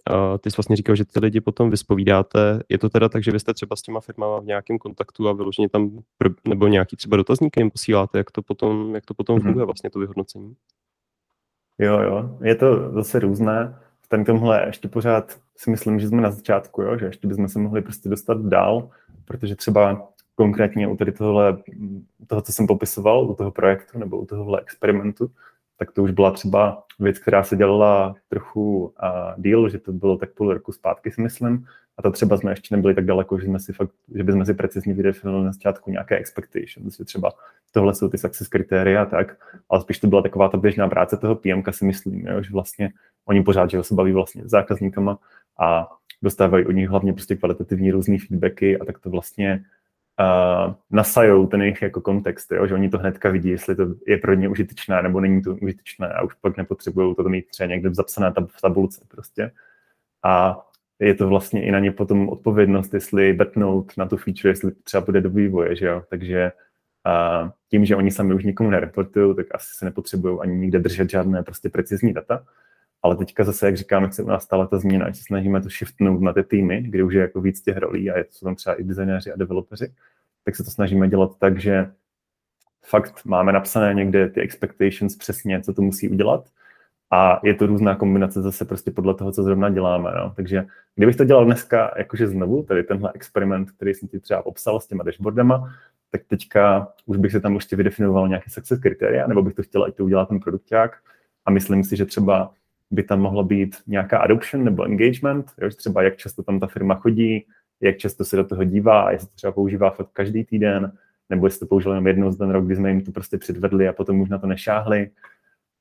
[0.09, 2.63] Uh, ty jsi vlastně říkal, že ty lidi potom vyspovídáte.
[2.69, 5.33] Je to teda tak, že vy jste třeba s těma firmama v nějakém kontaktu a
[5.33, 6.03] vyloženě tam,
[6.47, 9.43] nebo nějaký třeba dotazníky jim posíláte, jak to potom, jak to potom mm-hmm.
[9.43, 10.55] funguje vlastně to vyhodnocení?
[11.79, 13.79] Jo, jo, je to zase různé.
[14.06, 17.60] V tomhle ještě pořád si myslím, že jsme na začátku, jo, že ještě bychom se
[17.60, 18.89] mohli prostě dostat dál,
[19.26, 21.58] protože třeba konkrétně u tady tohle,
[22.28, 25.32] toho, co jsem popisoval, u toho projektu nebo u tohohle experimentu,
[25.78, 28.92] tak to už byla třeba věc, která se dělala trochu uh,
[29.38, 31.66] díl, že to bylo tak půl roku zpátky, si myslím.
[31.98, 34.54] A to třeba jsme ještě nebyli tak daleko, že, jsme si fakt, že bychom si
[34.54, 37.32] precizně vydefinovali na začátku nějaké expectations, že třeba
[37.72, 39.38] tohle jsou ty success kritéria tak,
[39.70, 42.94] ale spíš to byla taková ta běžná práce toho PMka, si myslím, jo, že vlastně
[43.25, 45.19] oni pořád, že se baví vlastně s zákazníkama
[45.59, 45.88] a
[46.21, 49.63] dostávají od nich hlavně prostě kvalitativní různé feedbacky a tak to vlastně
[50.19, 52.67] uh, nasajou ten jejich jako kontext, jo?
[52.67, 56.07] že oni to hnedka vidí, jestli to je pro ně užitečné nebo není to užitečné
[56.07, 59.51] a už pak nepotřebují to mít třeba někde zapsané tab- v tabulce prostě.
[60.23, 60.65] A
[60.99, 65.05] je to vlastně i na ně potom odpovědnost, jestli betnout na tu feature, jestli třeba
[65.05, 66.03] bude do vývoje, že jo.
[66.09, 66.51] Takže
[67.05, 71.09] a tím, že oni sami už nikomu nereportují, tak asi se nepotřebují ani nikde držet
[71.09, 72.45] žádné prostě precizní data.
[73.04, 75.62] Ale teďka zase, jak říkám, jak se u nás stala ta změna, že se snažíme
[75.62, 78.56] to shiftnout na ty týmy, kde už je jako víc těch rolí a jsou tam
[78.56, 79.94] třeba i designéři a developeři,
[80.44, 81.92] tak se to snažíme dělat tak, že
[82.86, 86.50] fakt máme napsané někde ty expectations přesně, co to musí udělat
[87.12, 90.12] a je to různá kombinace zase prostě podle toho, co zrovna děláme.
[90.18, 90.34] No.
[90.36, 94.80] Takže kdybych to dělal dneska jakože znovu, tady tenhle experiment, který jsem ti třeba popsal
[94.80, 95.74] s těma dashboardama,
[96.12, 99.84] tak teďka už bych se tam ještě vydefinoval nějaké success kritéria, nebo bych to chtěl,
[99.84, 100.98] ať to udělá ten produkták.
[101.46, 102.52] A myslím si, že třeba
[102.91, 106.96] by tam mohla být nějaká adoption nebo engagement, jo, třeba jak často tam ta firma
[106.96, 107.46] chodí,
[107.82, 110.93] jak často se do toho dívá, jestli to třeba používá fakt každý týden,
[111.30, 113.88] nebo jestli to použil jenom jednou za ten rok, kdy jsme jim to prostě předvedli
[113.88, 115.10] a potom už na to nešáhli.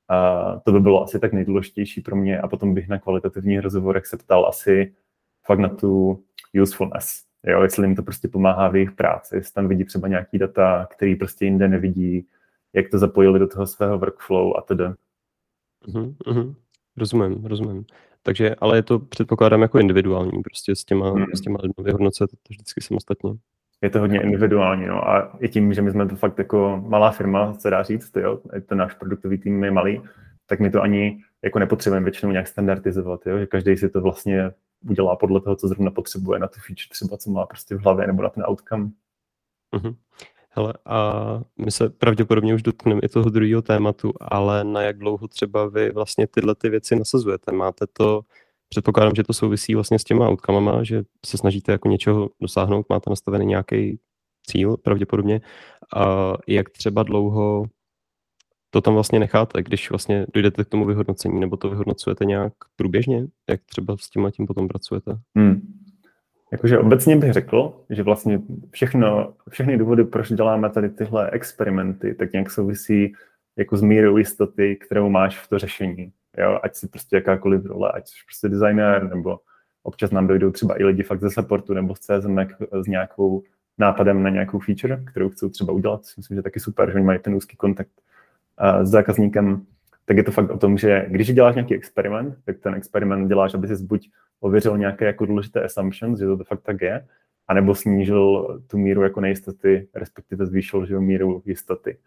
[0.09, 4.05] A to by bylo asi tak nejdůležitější pro mě a potom bych na kvalitativních rozhovorech
[4.05, 4.93] se ptal asi
[5.45, 6.23] fakt na tu
[6.61, 10.37] usefulness, jo, jestli jim to prostě pomáhá v jejich práci, jestli tam vidí třeba nějaký
[10.37, 12.27] data, který prostě jinde nevidí,
[12.73, 14.83] jak to zapojili do toho svého workflow a tedy.
[15.87, 16.55] Mm-hmm.
[16.97, 17.85] Rozumím, rozumím.
[18.23, 21.25] Takže, ale je to předpokládám jako individuální, prostě s těma, hmm.
[21.33, 23.33] s těma lidmi vyhodnocet to vždycky samostatně.
[23.81, 27.11] Je to hodně individuální, no a i tím, že my jsme to fakt jako malá
[27.11, 30.01] firma, se dá říct, jo, ten náš produktový tým je malý,
[30.45, 34.51] tak my to ani jako nepotřebujeme většinou nějak standardizovat, jo, že každý si to vlastně
[34.89, 38.07] udělá podle toho, co zrovna potřebuje na tu feature, třeba co má prostě v hlavě
[38.07, 38.89] nebo na ten outcome.
[39.73, 39.95] Uh-huh.
[40.55, 45.27] Hele, a my se pravděpodobně už dotkneme i toho druhého tématu, ale na jak dlouho
[45.27, 47.51] třeba vy vlastně tyhle ty věci nasazujete?
[47.51, 48.21] Máte to
[48.69, 53.09] předpokládám, že to souvisí vlastně s těma outcomama, že se snažíte jako něčeho dosáhnout, máte
[53.09, 53.99] nastavený nějaký
[54.47, 55.41] cíl pravděpodobně.
[55.95, 57.65] A jak třeba dlouho
[58.69, 63.27] to tam vlastně necháte, když vlastně dojdete k tomu vyhodnocení, nebo to vyhodnocujete nějak průběžně?
[63.49, 65.19] Jak třeba s tím a tím potom pracujete?
[65.37, 65.82] Hmm.
[66.53, 72.33] Jakože obecně bych řekl, že vlastně všechno, všechny důvody, proč děláme tady tyhle experimenty, tak
[72.33, 73.13] nějak souvisí
[73.57, 76.11] jako s mírou jistoty, kterou máš v to řešení.
[76.37, 76.59] Jo?
[76.63, 79.39] Ať si prostě jakákoliv role, ať jsi prostě designer, nebo
[79.83, 82.39] občas nám dojdou třeba i lidi fakt ze supportu nebo z CSM
[82.81, 83.43] s nějakou
[83.77, 86.01] nápadem na nějakou feature, kterou chcou třeba udělat.
[86.17, 87.91] Myslím, že taky super, že oni mají ten úzký kontakt
[88.83, 89.65] s zákazníkem,
[90.05, 93.53] tak je to fakt o tom, že když děláš nějaký experiment, tak ten experiment děláš,
[93.53, 97.07] aby si buď ověřil nějaké jako důležité assumptions, že to fakt tak je,
[97.47, 101.97] anebo snížil tu míru jako nejistoty, respektive zvýšil že míru jistoty.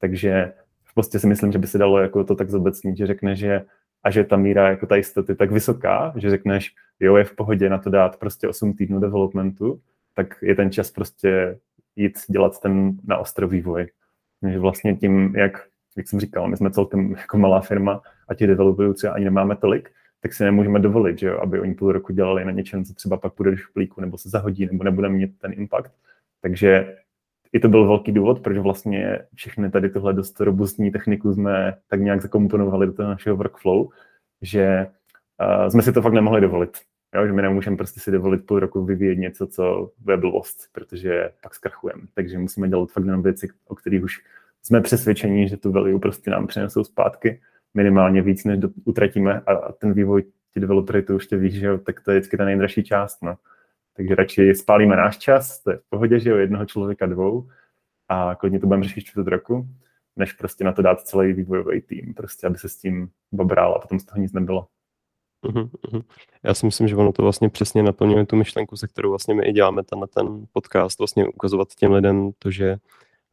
[0.00, 0.52] Takže
[0.84, 3.64] v podstatě si myslím, že by se dalo jako to tak zobecnit, že řekne, že
[4.02, 7.68] a že ta míra jako ta jistoty tak vysoká, že řekneš, jo, je v pohodě
[7.68, 9.80] na to dát prostě 8 týdnů developmentu,
[10.14, 11.58] tak je ten čas prostě
[11.96, 13.86] jít dělat ten na ostro vývoj.
[14.40, 18.46] Takže vlastně tím, jak jak jsem říkal, my jsme celkem jako malá firma a ti
[18.46, 22.44] developerů ani nemáme tolik, tak si nemůžeme dovolit, že jo, aby oni půl roku dělali
[22.44, 25.52] na něčem, co třeba pak půjde do šuplíku, nebo se zahodí, nebo nebude mít ten
[25.52, 25.92] impact.
[26.40, 26.96] Takže
[27.52, 32.00] i to byl velký důvod, proč vlastně všechny tady tohle dost robustní techniku jsme tak
[32.00, 33.88] nějak zakomponovali do toho našeho workflow,
[34.42, 34.86] že
[35.40, 36.78] uh, jsme si to fakt nemohli dovolit.
[37.14, 41.30] Jo, že my nemůžeme prostě si dovolit půl roku vyvíjet něco, co bude blbost, protože
[41.42, 42.02] pak zkrachujeme.
[42.14, 44.22] Takže musíme dělat fakt jenom věci, o kterých už
[44.66, 47.40] jsme přesvědčeni, že tu value prostě nám přinesou zpátky
[47.74, 50.22] minimálně víc, než do, utratíme a, ten vývoj
[50.54, 53.22] ti developery to už tě víš, že jo, tak to je vždycky ta nejdražší část,
[53.22, 53.36] no.
[53.96, 57.48] Takže radši spálíme náš čas, to je v pohodě, že jo, jednoho člověka dvou
[58.08, 59.68] a klidně to budeme řešit čtvrt roku,
[60.16, 63.78] než prostě na to dát celý vývojový tým, prostě aby se s tím babral a
[63.78, 64.66] potom z toho nic nebylo.
[65.42, 66.02] Uhum, uhum.
[66.42, 69.44] Já si myslím, že ono to vlastně přesně naplňuje tu myšlenku, se kterou vlastně my
[69.44, 72.76] i děláme ten, ten podcast, vlastně ukazovat těm lidem to, že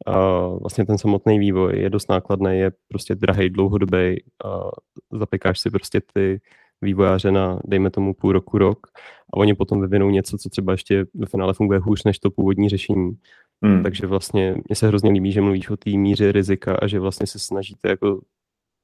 [0.06, 4.70] a vlastně ten samotný vývoj je dost nákladný, je prostě drahý, dlouhodobý a
[5.12, 6.42] zapekáš si prostě ty
[6.82, 8.88] vývojáře na, dejme tomu, půl roku, rok
[9.34, 12.70] a oni potom vyvinou něco, co třeba ještě ve finále funguje hůř než to původní
[12.70, 13.18] řešení.
[13.66, 13.84] Hmm.
[13.84, 17.28] Takže vlastně mně se hrozně líbí, že mluvíš o té míře rizika a že vlastně
[17.28, 18.22] se snažíte jako,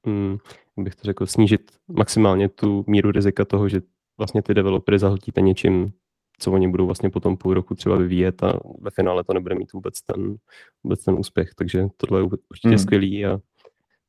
[0.08, 0.38] hm,
[0.78, 3.82] jak bych to řekl, snížit maximálně tu míru rizika toho, že
[4.18, 5.92] vlastně ty developery zahltíte něčím,
[6.40, 9.74] co oni budou vlastně potom půl roku třeba vyvíjet a ve finále to nebude mít
[9.74, 10.36] vůbec ten,
[10.84, 11.50] vůbec ten úspěch.
[11.56, 12.78] Takže tohle je určitě hmm.
[12.78, 13.40] skvělý a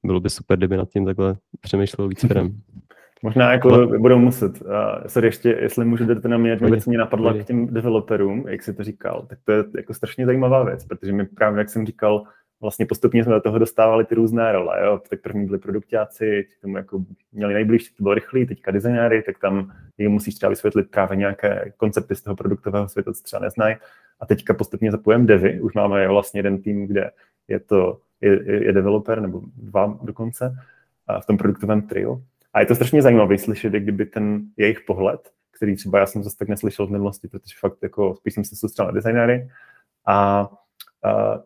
[0.05, 2.61] bylo by super, kdyby nad tím takhle přemýšlel víc firm.
[3.23, 3.99] Možná jako Ale...
[3.99, 4.63] budou muset.
[4.63, 4.69] Uh,
[5.07, 8.75] sorry, ještě, jestli můžu dát na mě, věc mě napadla k těm developerům, jak jsi
[8.75, 12.25] to říkal, tak to je jako strašně zajímavá věc, protože my právě, jak jsem říkal,
[12.61, 14.85] vlastně postupně jsme do toho dostávali ty různé role.
[14.85, 15.01] Jo?
[15.11, 19.39] Tak první byli produktáci, ti tomu jako měli nejblíž, to bylo rychlý, teďka designéry, tak
[19.39, 23.77] tam jim musíš třeba vysvětlit právě nějaké koncepty z toho produktového světa, co třeba neznají.
[24.21, 27.11] A teďka postupně zapojeme devy, už máme vlastně jeden tým, kde
[27.49, 30.57] je to je, je developer, nebo dva dokonce,
[31.23, 32.25] v tom produktovém triu.
[32.53, 36.37] A je to strašně zajímavé slyšet, kdyby ten jejich pohled, který třeba já jsem zase
[36.37, 39.51] tak neslyšel v minulosti, protože fakt jako spíš jsem se soustředil na designéry
[40.07, 40.49] a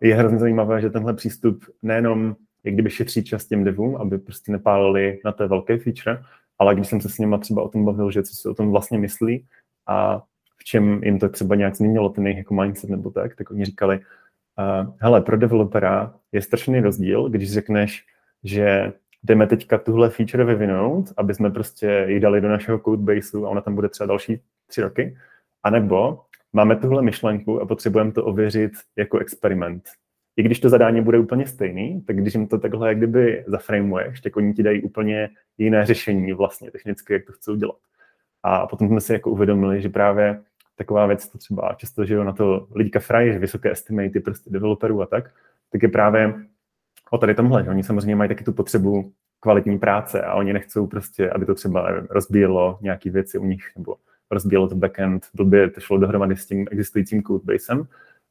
[0.00, 4.52] je hrozně zajímavé, že tenhle přístup nejenom jak kdyby šetří čas těm devům, aby prostě
[4.52, 6.22] nepálili na té velké feature,
[6.58, 8.70] ale když jsem se s nimi třeba o tom bavil, že co si o tom
[8.70, 9.46] vlastně myslí
[9.86, 10.22] a
[10.56, 13.64] v čem jim to třeba nějak změnilo ten jejich jako mindset nebo tak, tak oni
[13.64, 18.04] říkali, uh, hele, pro developera je strašný rozdíl, když řekneš,
[18.44, 23.48] že jdeme teďka tuhle feature vyvinout, aby jsme prostě ji dali do našeho codebaseu a
[23.48, 25.16] ona tam bude třeba další tři roky,
[25.62, 26.20] anebo
[26.54, 29.84] máme tuhle myšlenku a potřebujeme to ověřit jako experiment.
[30.36, 34.20] I když to zadání bude úplně stejný, tak když jim to takhle jak kdyby zaframuješ,
[34.20, 37.76] tak oni ti dají úplně jiné řešení vlastně technicky, jak to chcou dělat.
[38.42, 40.42] A potom jsme si jako uvědomili, že právě
[40.76, 42.66] taková věc, to třeba často, že jo, na to
[42.98, 45.30] frají, že vysoké estimaty prostě developerů a tak,
[45.72, 46.34] tak je právě
[47.10, 50.86] o tady tomhle, že oni samozřejmě mají taky tu potřebu kvalitní práce a oni nechcou
[50.86, 53.96] prostě, aby to třeba rozbíjelo nějaké věci u nich, nebo
[54.30, 57.86] rozbíjelo to backend, blbě to šlo dohromady s tím existujícím codebasem.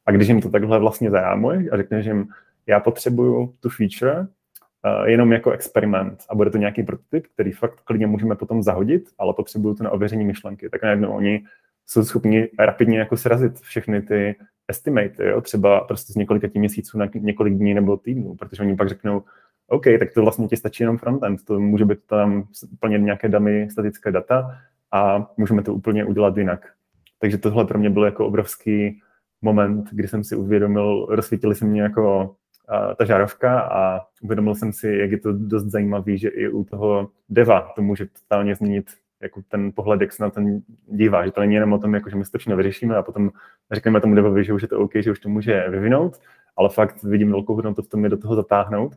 [0.06, 2.26] A když jim to takhle vlastně zajámuješ a řekneš jim,
[2.66, 7.80] já potřebuju tu feature uh, jenom jako experiment a bude to nějaký prototyp, který fakt
[7.84, 11.44] klidně můžeme potom zahodit, ale potřebuju to na ověření myšlenky, tak najednou oni
[11.86, 14.36] jsou schopni rapidně jako srazit všechny ty
[14.68, 15.40] estimate, jo?
[15.40, 19.22] třeba prostě z několika tím měsíců na několik dní nebo týdnů, protože oni pak řeknou,
[19.68, 23.68] OK, tak to vlastně ti stačí jenom frontend, to může být tam úplně nějaké damy
[23.70, 24.58] statické data
[24.94, 26.72] a můžeme to úplně udělat jinak.
[27.18, 29.00] Takže tohle pro mě byl jako obrovský
[29.42, 34.72] moment, kdy jsem si uvědomil, rozsvítili se mě jako uh, ta žárovka a uvědomil jsem
[34.72, 38.86] si, jak je to dost zajímavý, že i u toho deva to může totálně změnit
[39.22, 42.10] jako ten pohled, jak se na ten dívá, že to není jenom o tom, jako,
[42.10, 43.30] že my to vyřešíme a potom
[43.72, 46.20] řekneme tomu devovi, že už je to OK, že už to může vyvinout,
[46.56, 48.92] ale fakt vidím velkou hodnotu v tom je do toho zatáhnout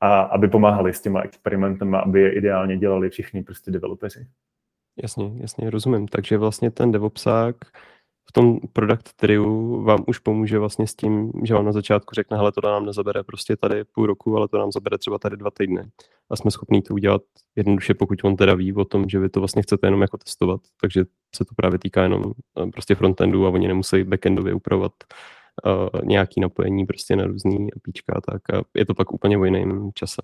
[0.00, 4.26] a aby pomáhali s těma experimentama, aby je ideálně dělali všichni prostě developeři.
[5.02, 6.08] Jasně, jasně, rozumím.
[6.08, 7.56] Takže vlastně ten DevOpsák
[8.28, 12.36] v tom product triu vám už pomůže vlastně s tím, že vám na začátku řekne,
[12.36, 15.50] hele, to nám nezabere prostě tady půl roku, ale to nám zabere třeba tady dva
[15.50, 15.82] týdny.
[16.30, 17.22] A jsme schopni to udělat
[17.56, 20.60] jednoduše, pokud on teda ví o tom, že vy to vlastně chcete jenom jako testovat.
[20.80, 21.04] Takže
[21.34, 22.22] se to právě týká jenom
[22.62, 24.92] eh, prostě frontendu a oni nemusí backendově upravovat
[25.64, 28.50] uh, nějaký napojení prostě na různý APIčka a tak.
[28.54, 30.22] A je to pak úplně o jiném čase.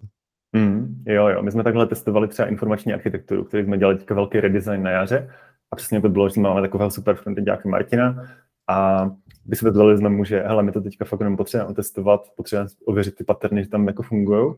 [0.53, 1.43] Mm, jo, jo.
[1.43, 5.31] My jsme takhle testovali třeba informační architekturu, který jsme dělali teďka velký redesign na jaře
[5.71, 8.25] a přesně to bylo, že máme takového super frontendáka Martina
[8.69, 9.11] a
[9.47, 13.25] vysvětlili jsme mu, že hele, my to teďka fakt jenom potřebujeme otestovat, potřebujeme ověřit ty
[13.25, 14.55] paterny, že tam jako fungují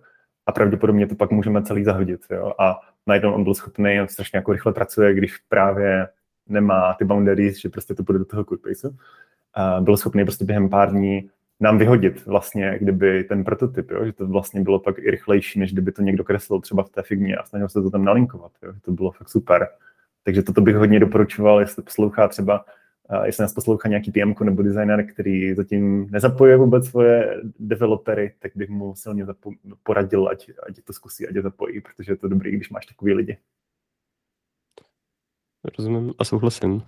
[0.46, 2.20] a pravděpodobně to pak můžeme celý zahodit.
[2.30, 2.52] Jo?
[2.58, 6.08] A najednou on byl schopný, on strašně jako rychle pracuje, když právě
[6.48, 8.96] nemá ty boundaries, že prostě to bude do toho codebaseu.
[9.80, 14.04] Byl schopný prostě během pár dní nám vyhodit vlastně, kdyby ten prototyp, jo?
[14.04, 17.02] že to vlastně bylo pak i rychlejší, než kdyby to někdo kreslil třeba v té
[17.02, 18.52] figně a snažil se to tam nalinkovat.
[18.62, 18.72] Jo?
[18.82, 19.68] To bylo fakt super.
[20.24, 22.64] Takže toto bych hodně doporučoval, jestli poslouchá třeba,
[23.24, 28.70] jestli nás poslouchá nějaký PM nebo designer, který zatím nezapojuje vůbec svoje developery, tak bych
[28.70, 32.50] mu silně zapo- poradil, ať, ať to zkusí, ať je zapojí, protože je to dobrý,
[32.50, 33.36] když máš takový lidi.
[35.78, 36.82] Rozumím a souhlasím.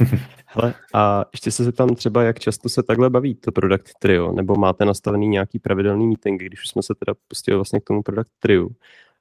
[0.46, 4.54] Hele, a ještě se zeptám třeba, jak často se takhle baví to Product Trio, nebo
[4.54, 8.30] máte nastavený nějaký pravidelný meeting, když už jsme se teda pustili vlastně k tomu Product
[8.38, 8.68] Trio.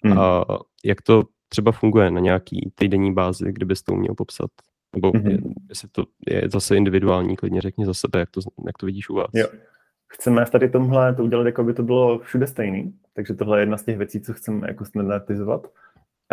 [0.04, 0.20] Hmm.
[0.20, 0.46] A
[0.86, 4.50] jak to třeba funguje na nějaký týdenní bázi, kdybyste to uměl popsat?
[4.96, 5.54] Nebo mm-hmm.
[5.70, 9.16] jestli to je zase individuální, klidně řekni za sebe, jak to, jak to vidíš u
[9.16, 9.30] vás.
[9.34, 9.48] Jo.
[10.08, 13.78] Chceme tady tomhle to udělat, jako by to bylo všude stejný, takže tohle je jedna
[13.78, 15.68] z těch věcí, co chceme jako standardizovat.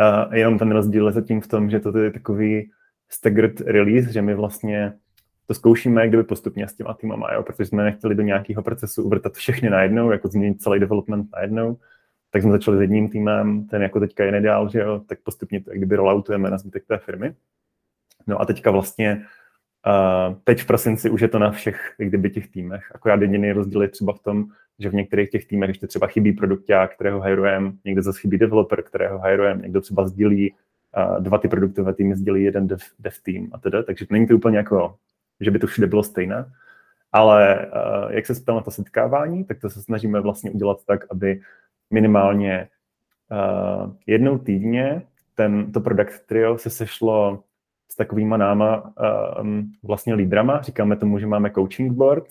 [0.01, 2.71] A jenom ten rozdíl je zatím v tom, že to je takový
[3.09, 4.93] staggered release, že my vlastně
[5.47, 7.43] to zkoušíme kdyby postupně s těma týmama, jo?
[7.43, 11.79] protože jsme nechtěli do nějakého procesu uvrtat všechny najednou, jako změnit celý development najednou,
[12.31, 15.61] tak jsme začali s jedním týmem, ten jako teďka je nedál, že jo, tak postupně
[15.61, 17.35] to kdyby rolloutujeme na zbytek té firmy.
[18.27, 19.27] No a teďka vlastně
[19.87, 22.93] Uh, teď v prosinci už je to na všech kdyby těch týmech.
[22.95, 24.45] Akorát jediný rozdíl je třeba v tom,
[24.79, 28.83] že v některých těch týmech ještě třeba chybí produkták, kterého hajrujeme, někdo zase chybí developer,
[28.83, 33.51] kterého hajrujeme, někdo třeba sdílí uh, dva ty produktové týmy, sdílí jeden dev, dev tým
[33.53, 34.97] a teda, takže to není to úplně jako,
[35.41, 36.53] že by to všude bylo stejné.
[37.13, 41.05] Ale uh, jak se ptal na to setkávání, tak to se snažíme vlastně udělat tak,
[41.11, 41.41] aby
[41.91, 42.69] minimálně
[43.31, 45.03] uh, jednou týdně
[45.35, 47.43] ten, to product trio se sešlo
[47.93, 48.93] s takovýma náma
[49.41, 50.63] um, vlastně lídrama.
[50.63, 52.25] Říkáme tomu, že máme coaching board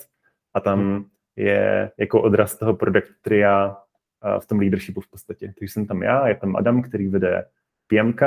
[0.54, 1.06] a tam hmm.
[1.36, 5.54] je jako odraz toho product tria uh, v tom leadershipu v podstatě.
[5.60, 7.46] Takže jsem tam já, je tam Adam, který vede
[7.88, 8.22] PMK,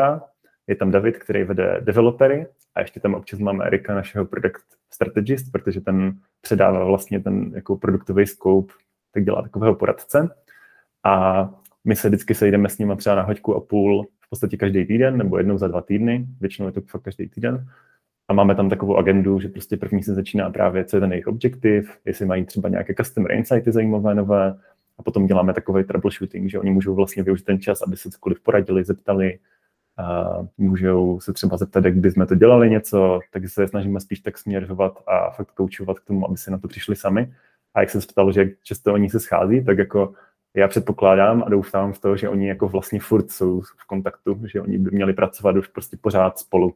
[0.66, 4.64] je tam David, který vede developery a ještě tam občas máme Erika, našeho product
[4.94, 8.72] strategist, protože ten předává vlastně ten jako produktový scope,
[9.14, 10.28] tak dělá takového poradce
[11.04, 11.48] a
[11.84, 15.38] my se vždycky sejdeme s nimi třeba na hoďku a půl podstatě každý týden nebo
[15.38, 17.66] jednou za dva týdny, většinou je to fakt každý týden.
[18.28, 21.26] A máme tam takovou agendu, že prostě první se začíná právě, co je ten jejich
[21.26, 24.54] objektiv, jestli mají třeba nějaké customer insighty zajímavé nové,
[24.98, 28.40] a potom děláme takový troubleshooting, že oni můžou vlastně využít ten čas, aby se cokoliv
[28.40, 29.38] poradili, zeptali,
[29.96, 34.38] a můžou se třeba zeptat, jak bychom to dělali něco, takže se snažíme spíš tak
[34.38, 37.32] směřovat a fakt koučovat k tomu, aby si na to přišli sami.
[37.74, 40.14] A jak jsem se ptal, že často oni se schází, tak jako
[40.56, 44.60] já předpokládám a doufám v to, že oni jako vlastně furt jsou v kontaktu, že
[44.60, 46.74] oni by měli pracovat už prostě pořád spolu.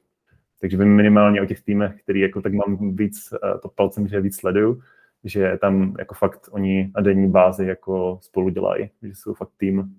[0.60, 4.20] Takže vím minimálně o těch týmech, který jako tak mám víc uh, to palcem, že
[4.20, 4.80] víc sleduju,
[5.24, 9.94] že tam jako fakt oni na denní bázi jako spolu dělají, že jsou fakt tým.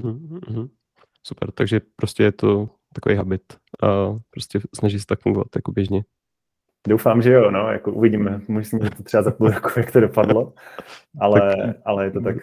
[0.00, 0.68] Mm-hmm.
[1.22, 3.42] Super, takže prostě je to takový habit
[3.82, 6.04] a prostě snaží se tak fungovat jako běžně.
[6.88, 10.52] Doufám, že jo, no, jako uvidíme, možná to třeba za půl roku, jak to dopadlo,
[11.20, 12.36] ale, ale je to tak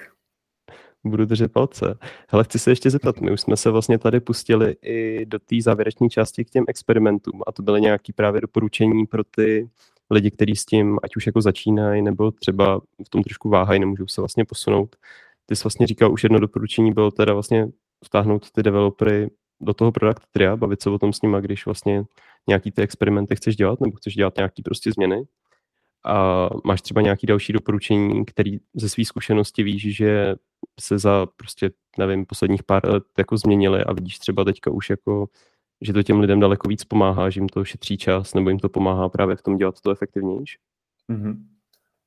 [1.05, 1.97] budu držet palce.
[2.29, 5.55] Hele, chci se ještě zeptat, my už jsme se vlastně tady pustili i do té
[5.61, 9.69] závěrečné části k těm experimentům a to byly nějaké právě doporučení pro ty
[10.09, 14.07] lidi, kteří s tím ať už jako začínají, nebo třeba v tom trošku váhají, nemůžou
[14.07, 14.95] se vlastně posunout.
[15.45, 17.67] Ty jsi vlastně říkal, už jedno doporučení bylo teda vlastně
[18.05, 19.29] vtáhnout ty developery
[19.61, 22.03] do toho product tria, bavit se o tom s nima, když vlastně
[22.47, 25.23] nějaký ty experimenty chceš dělat, nebo chceš dělat nějaký prostě změny.
[26.05, 30.35] A máš třeba nějaké další doporučení, který ze své zkušenosti víš, že
[30.79, 35.27] se za prostě, nevím, posledních pár let jako změnily a vidíš třeba teďka už jako,
[35.81, 38.69] že to těm lidem daleko víc pomáhá, že jim to šetří čas, nebo jim to
[38.69, 40.57] pomáhá právě v tom dělat to efektivnější?
[41.11, 41.37] Mm-hmm.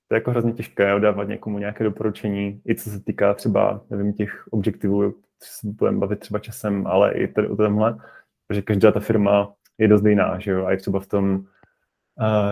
[0.09, 4.13] To je jako hrozně těžké dávat někomu nějaké doporučení, i co se týká třeba, nevím,
[4.13, 7.99] těch objektivů, se budeme bavit třeba časem, ale i tady o tomhle.
[8.47, 11.47] protože každá ta firma je dost jiná, že jo, a je třeba v tom,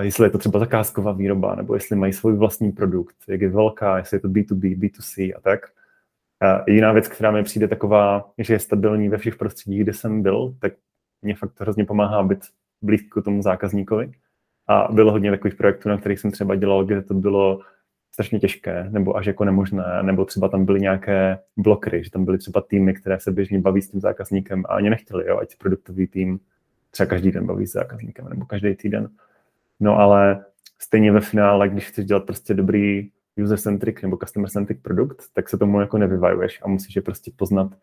[0.00, 3.98] jestli je to třeba zakázková výroba, nebo jestli mají svůj vlastní produkt, jak je velká,
[3.98, 5.60] jestli je to B2B, B2C a tak.
[6.42, 10.22] Uh, jediná věc, která mi přijde taková, že je stabilní ve všech prostředích, kde jsem
[10.22, 10.72] byl, tak
[11.22, 12.40] mě fakt hrozně pomáhá být
[12.82, 14.12] blízko tomu zákazníkovi.
[14.68, 17.60] A bylo hodně takových projektů, na kterých jsem třeba dělal, kde to bylo
[18.12, 22.38] strašně těžké, nebo až jako nemožné, nebo třeba tam byly nějaké blokry, že tam byly
[22.38, 26.06] třeba týmy, které se běžně baví s tím zákazníkem a ani nechtěli, jo, ať produktový
[26.06, 26.40] tým
[26.90, 29.08] třeba každý den baví s zákazníkem, nebo každý týden.
[29.80, 30.44] No ale
[30.78, 35.80] stejně ve finále, když chceš dělat prostě dobrý user-centric nebo customer-centric produkt, tak se tomu
[35.80, 37.74] jako nevyvajuješ a musíš je prostě poznat.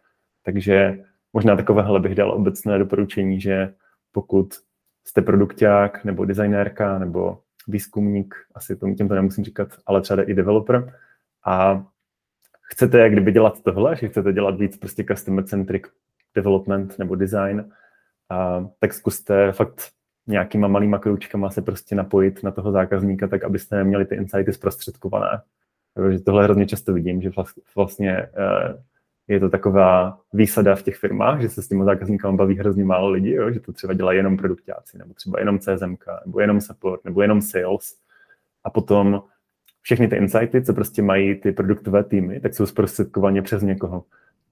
[0.43, 3.73] Takže možná takovéhle bych dal obecné doporučení, že
[4.11, 4.53] pokud
[5.07, 10.33] jste produkták nebo designérka nebo výzkumník, asi tomu těm to nemusím říkat, ale třeba i
[10.33, 10.93] developer
[11.45, 11.85] a
[12.61, 15.83] chcete jak kdyby dělat tohle, že chcete dělat víc prostě customer-centric
[16.35, 17.71] development nebo design,
[18.29, 19.94] a, tak zkuste fakt
[20.27, 25.41] nějakýma malýma kroučkama se prostě napojit na toho zákazníka, tak abyste měli ty insighty zprostředkované.
[25.93, 27.31] Takže tohle hrozně často vidím, že
[27.75, 28.83] vlastně eh,
[29.27, 33.09] je to taková výsada v těch firmách, že se s těmi zákazníkama baví hrozně málo
[33.09, 33.51] lidí, jo?
[33.51, 37.41] že to třeba dělají jenom produktáci, nebo třeba jenom CSMK, nebo jenom support, nebo jenom
[37.41, 37.95] sales.
[38.63, 39.23] A potom
[39.81, 44.03] všechny ty insighty, co prostě mají ty produktové týmy, tak jsou zprostředkovaně přes někoho.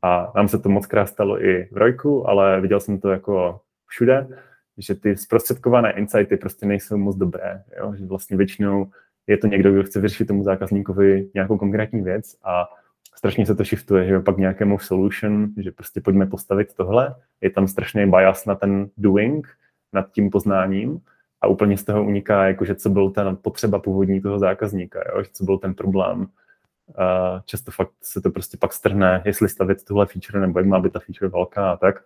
[0.01, 3.59] A nám se to moc krát stalo i v Rojku, ale viděl jsem to jako
[3.87, 4.27] všude,
[4.77, 7.63] že ty zprostředkované insighty prostě nejsou moc dobré.
[7.79, 7.93] Jo?
[7.95, 8.91] Že vlastně většinou
[9.27, 12.65] je to někdo, kdo chce vyřešit tomu zákazníkovi nějakou konkrétní věc a
[13.15, 17.67] strašně se to shiftuje, že pak nějakému solution, že prostě pojďme postavit tohle, je tam
[17.67, 19.47] strašný bias na ten doing,
[19.93, 20.99] nad tím poznáním
[21.41, 25.23] a úplně z toho uniká, jakože co byl ten potřeba původní toho zákazníka, jo?
[25.23, 26.27] Že co byl ten problém.
[26.97, 30.79] A často fakt se to prostě pak strhne, jestli stavit tuhle feature, nebo jak má
[30.79, 32.03] být ta feature velká a tak.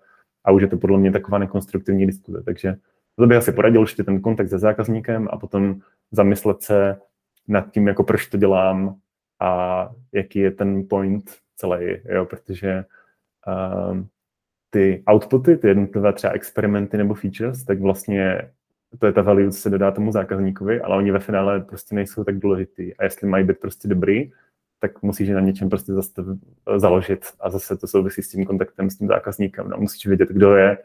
[0.48, 2.44] A už je to podle mě taková nekonstruktivní diskuze.
[2.46, 2.76] Takže
[3.16, 5.80] to bych asi poradil ještě ten kontakt se zákazníkem a potom
[6.12, 6.98] zamyslet se
[7.48, 8.96] nad tím, jako proč to dělám,
[9.40, 12.86] a jaký je ten point celý, jo, protože
[13.92, 14.08] um,
[14.70, 18.42] ty outputy, ty jednotlivé třeba experimenty nebo features, tak vlastně
[19.00, 22.24] to je ta value, co se dodá tomu zákazníkovi, ale oni ve finále prostě nejsou
[22.24, 22.96] tak důležitý.
[22.96, 24.32] A jestli mají být prostě dobrý,
[24.80, 26.26] tak musíš na něčem prostě zastav,
[26.78, 29.70] založit a zase to souvisí s tím kontaktem s tím zákazníkem.
[29.70, 30.78] No, musíš vědět, kdo je,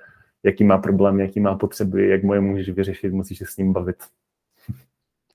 [0.43, 3.73] jaký má problém, jaký má potřeby, jak mu je můžeš vyřešit, musíš se s ním
[3.73, 3.97] bavit.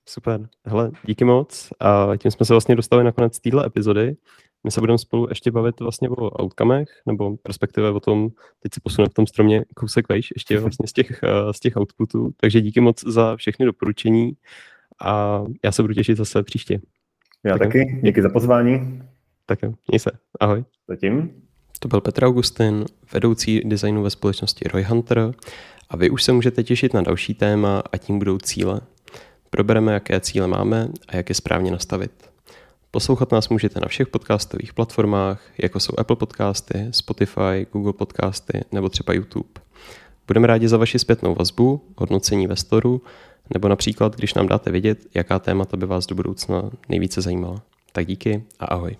[0.08, 0.48] Super.
[0.64, 1.72] Hele, díky moc.
[1.80, 4.16] A tím jsme se vlastně dostali na konec téhle epizody.
[4.64, 8.28] My se budeme spolu ještě bavit vlastně o outcomech, nebo respektive o tom,
[8.60, 11.76] teď se posuneme v tom stromě kousek vejš, ještě vlastně z těch, eh, z těch
[11.76, 12.30] outputů.
[12.36, 14.32] Takže díky moc za všechny doporučení
[15.04, 16.80] a já se budu těšit zase příště.
[17.44, 18.00] Já tak taky, jo.
[18.02, 19.02] díky za pozvání.
[19.46, 20.10] Tak jo, měj se,
[20.40, 20.64] ahoj.
[20.88, 21.30] Zatím.
[21.78, 25.32] To byl Petr Augustin, vedoucí designu ve společnosti Roy Hunter
[25.88, 28.80] a vy už se můžete těšit na další téma a tím budou cíle.
[29.50, 32.30] Probereme, jaké cíle máme a jak je správně nastavit.
[32.90, 38.88] Poslouchat nás můžete na všech podcastových platformách, jako jsou Apple Podcasty, Spotify, Google Podcasty nebo
[38.88, 39.48] třeba YouTube.
[40.26, 43.02] Budeme rádi za vaši zpětnou vazbu, hodnocení ve storu,
[43.54, 47.62] nebo například, když nám dáte vědět, jaká témata by vás do budoucna nejvíce zajímala.
[47.92, 48.96] Tak díky a ahoj.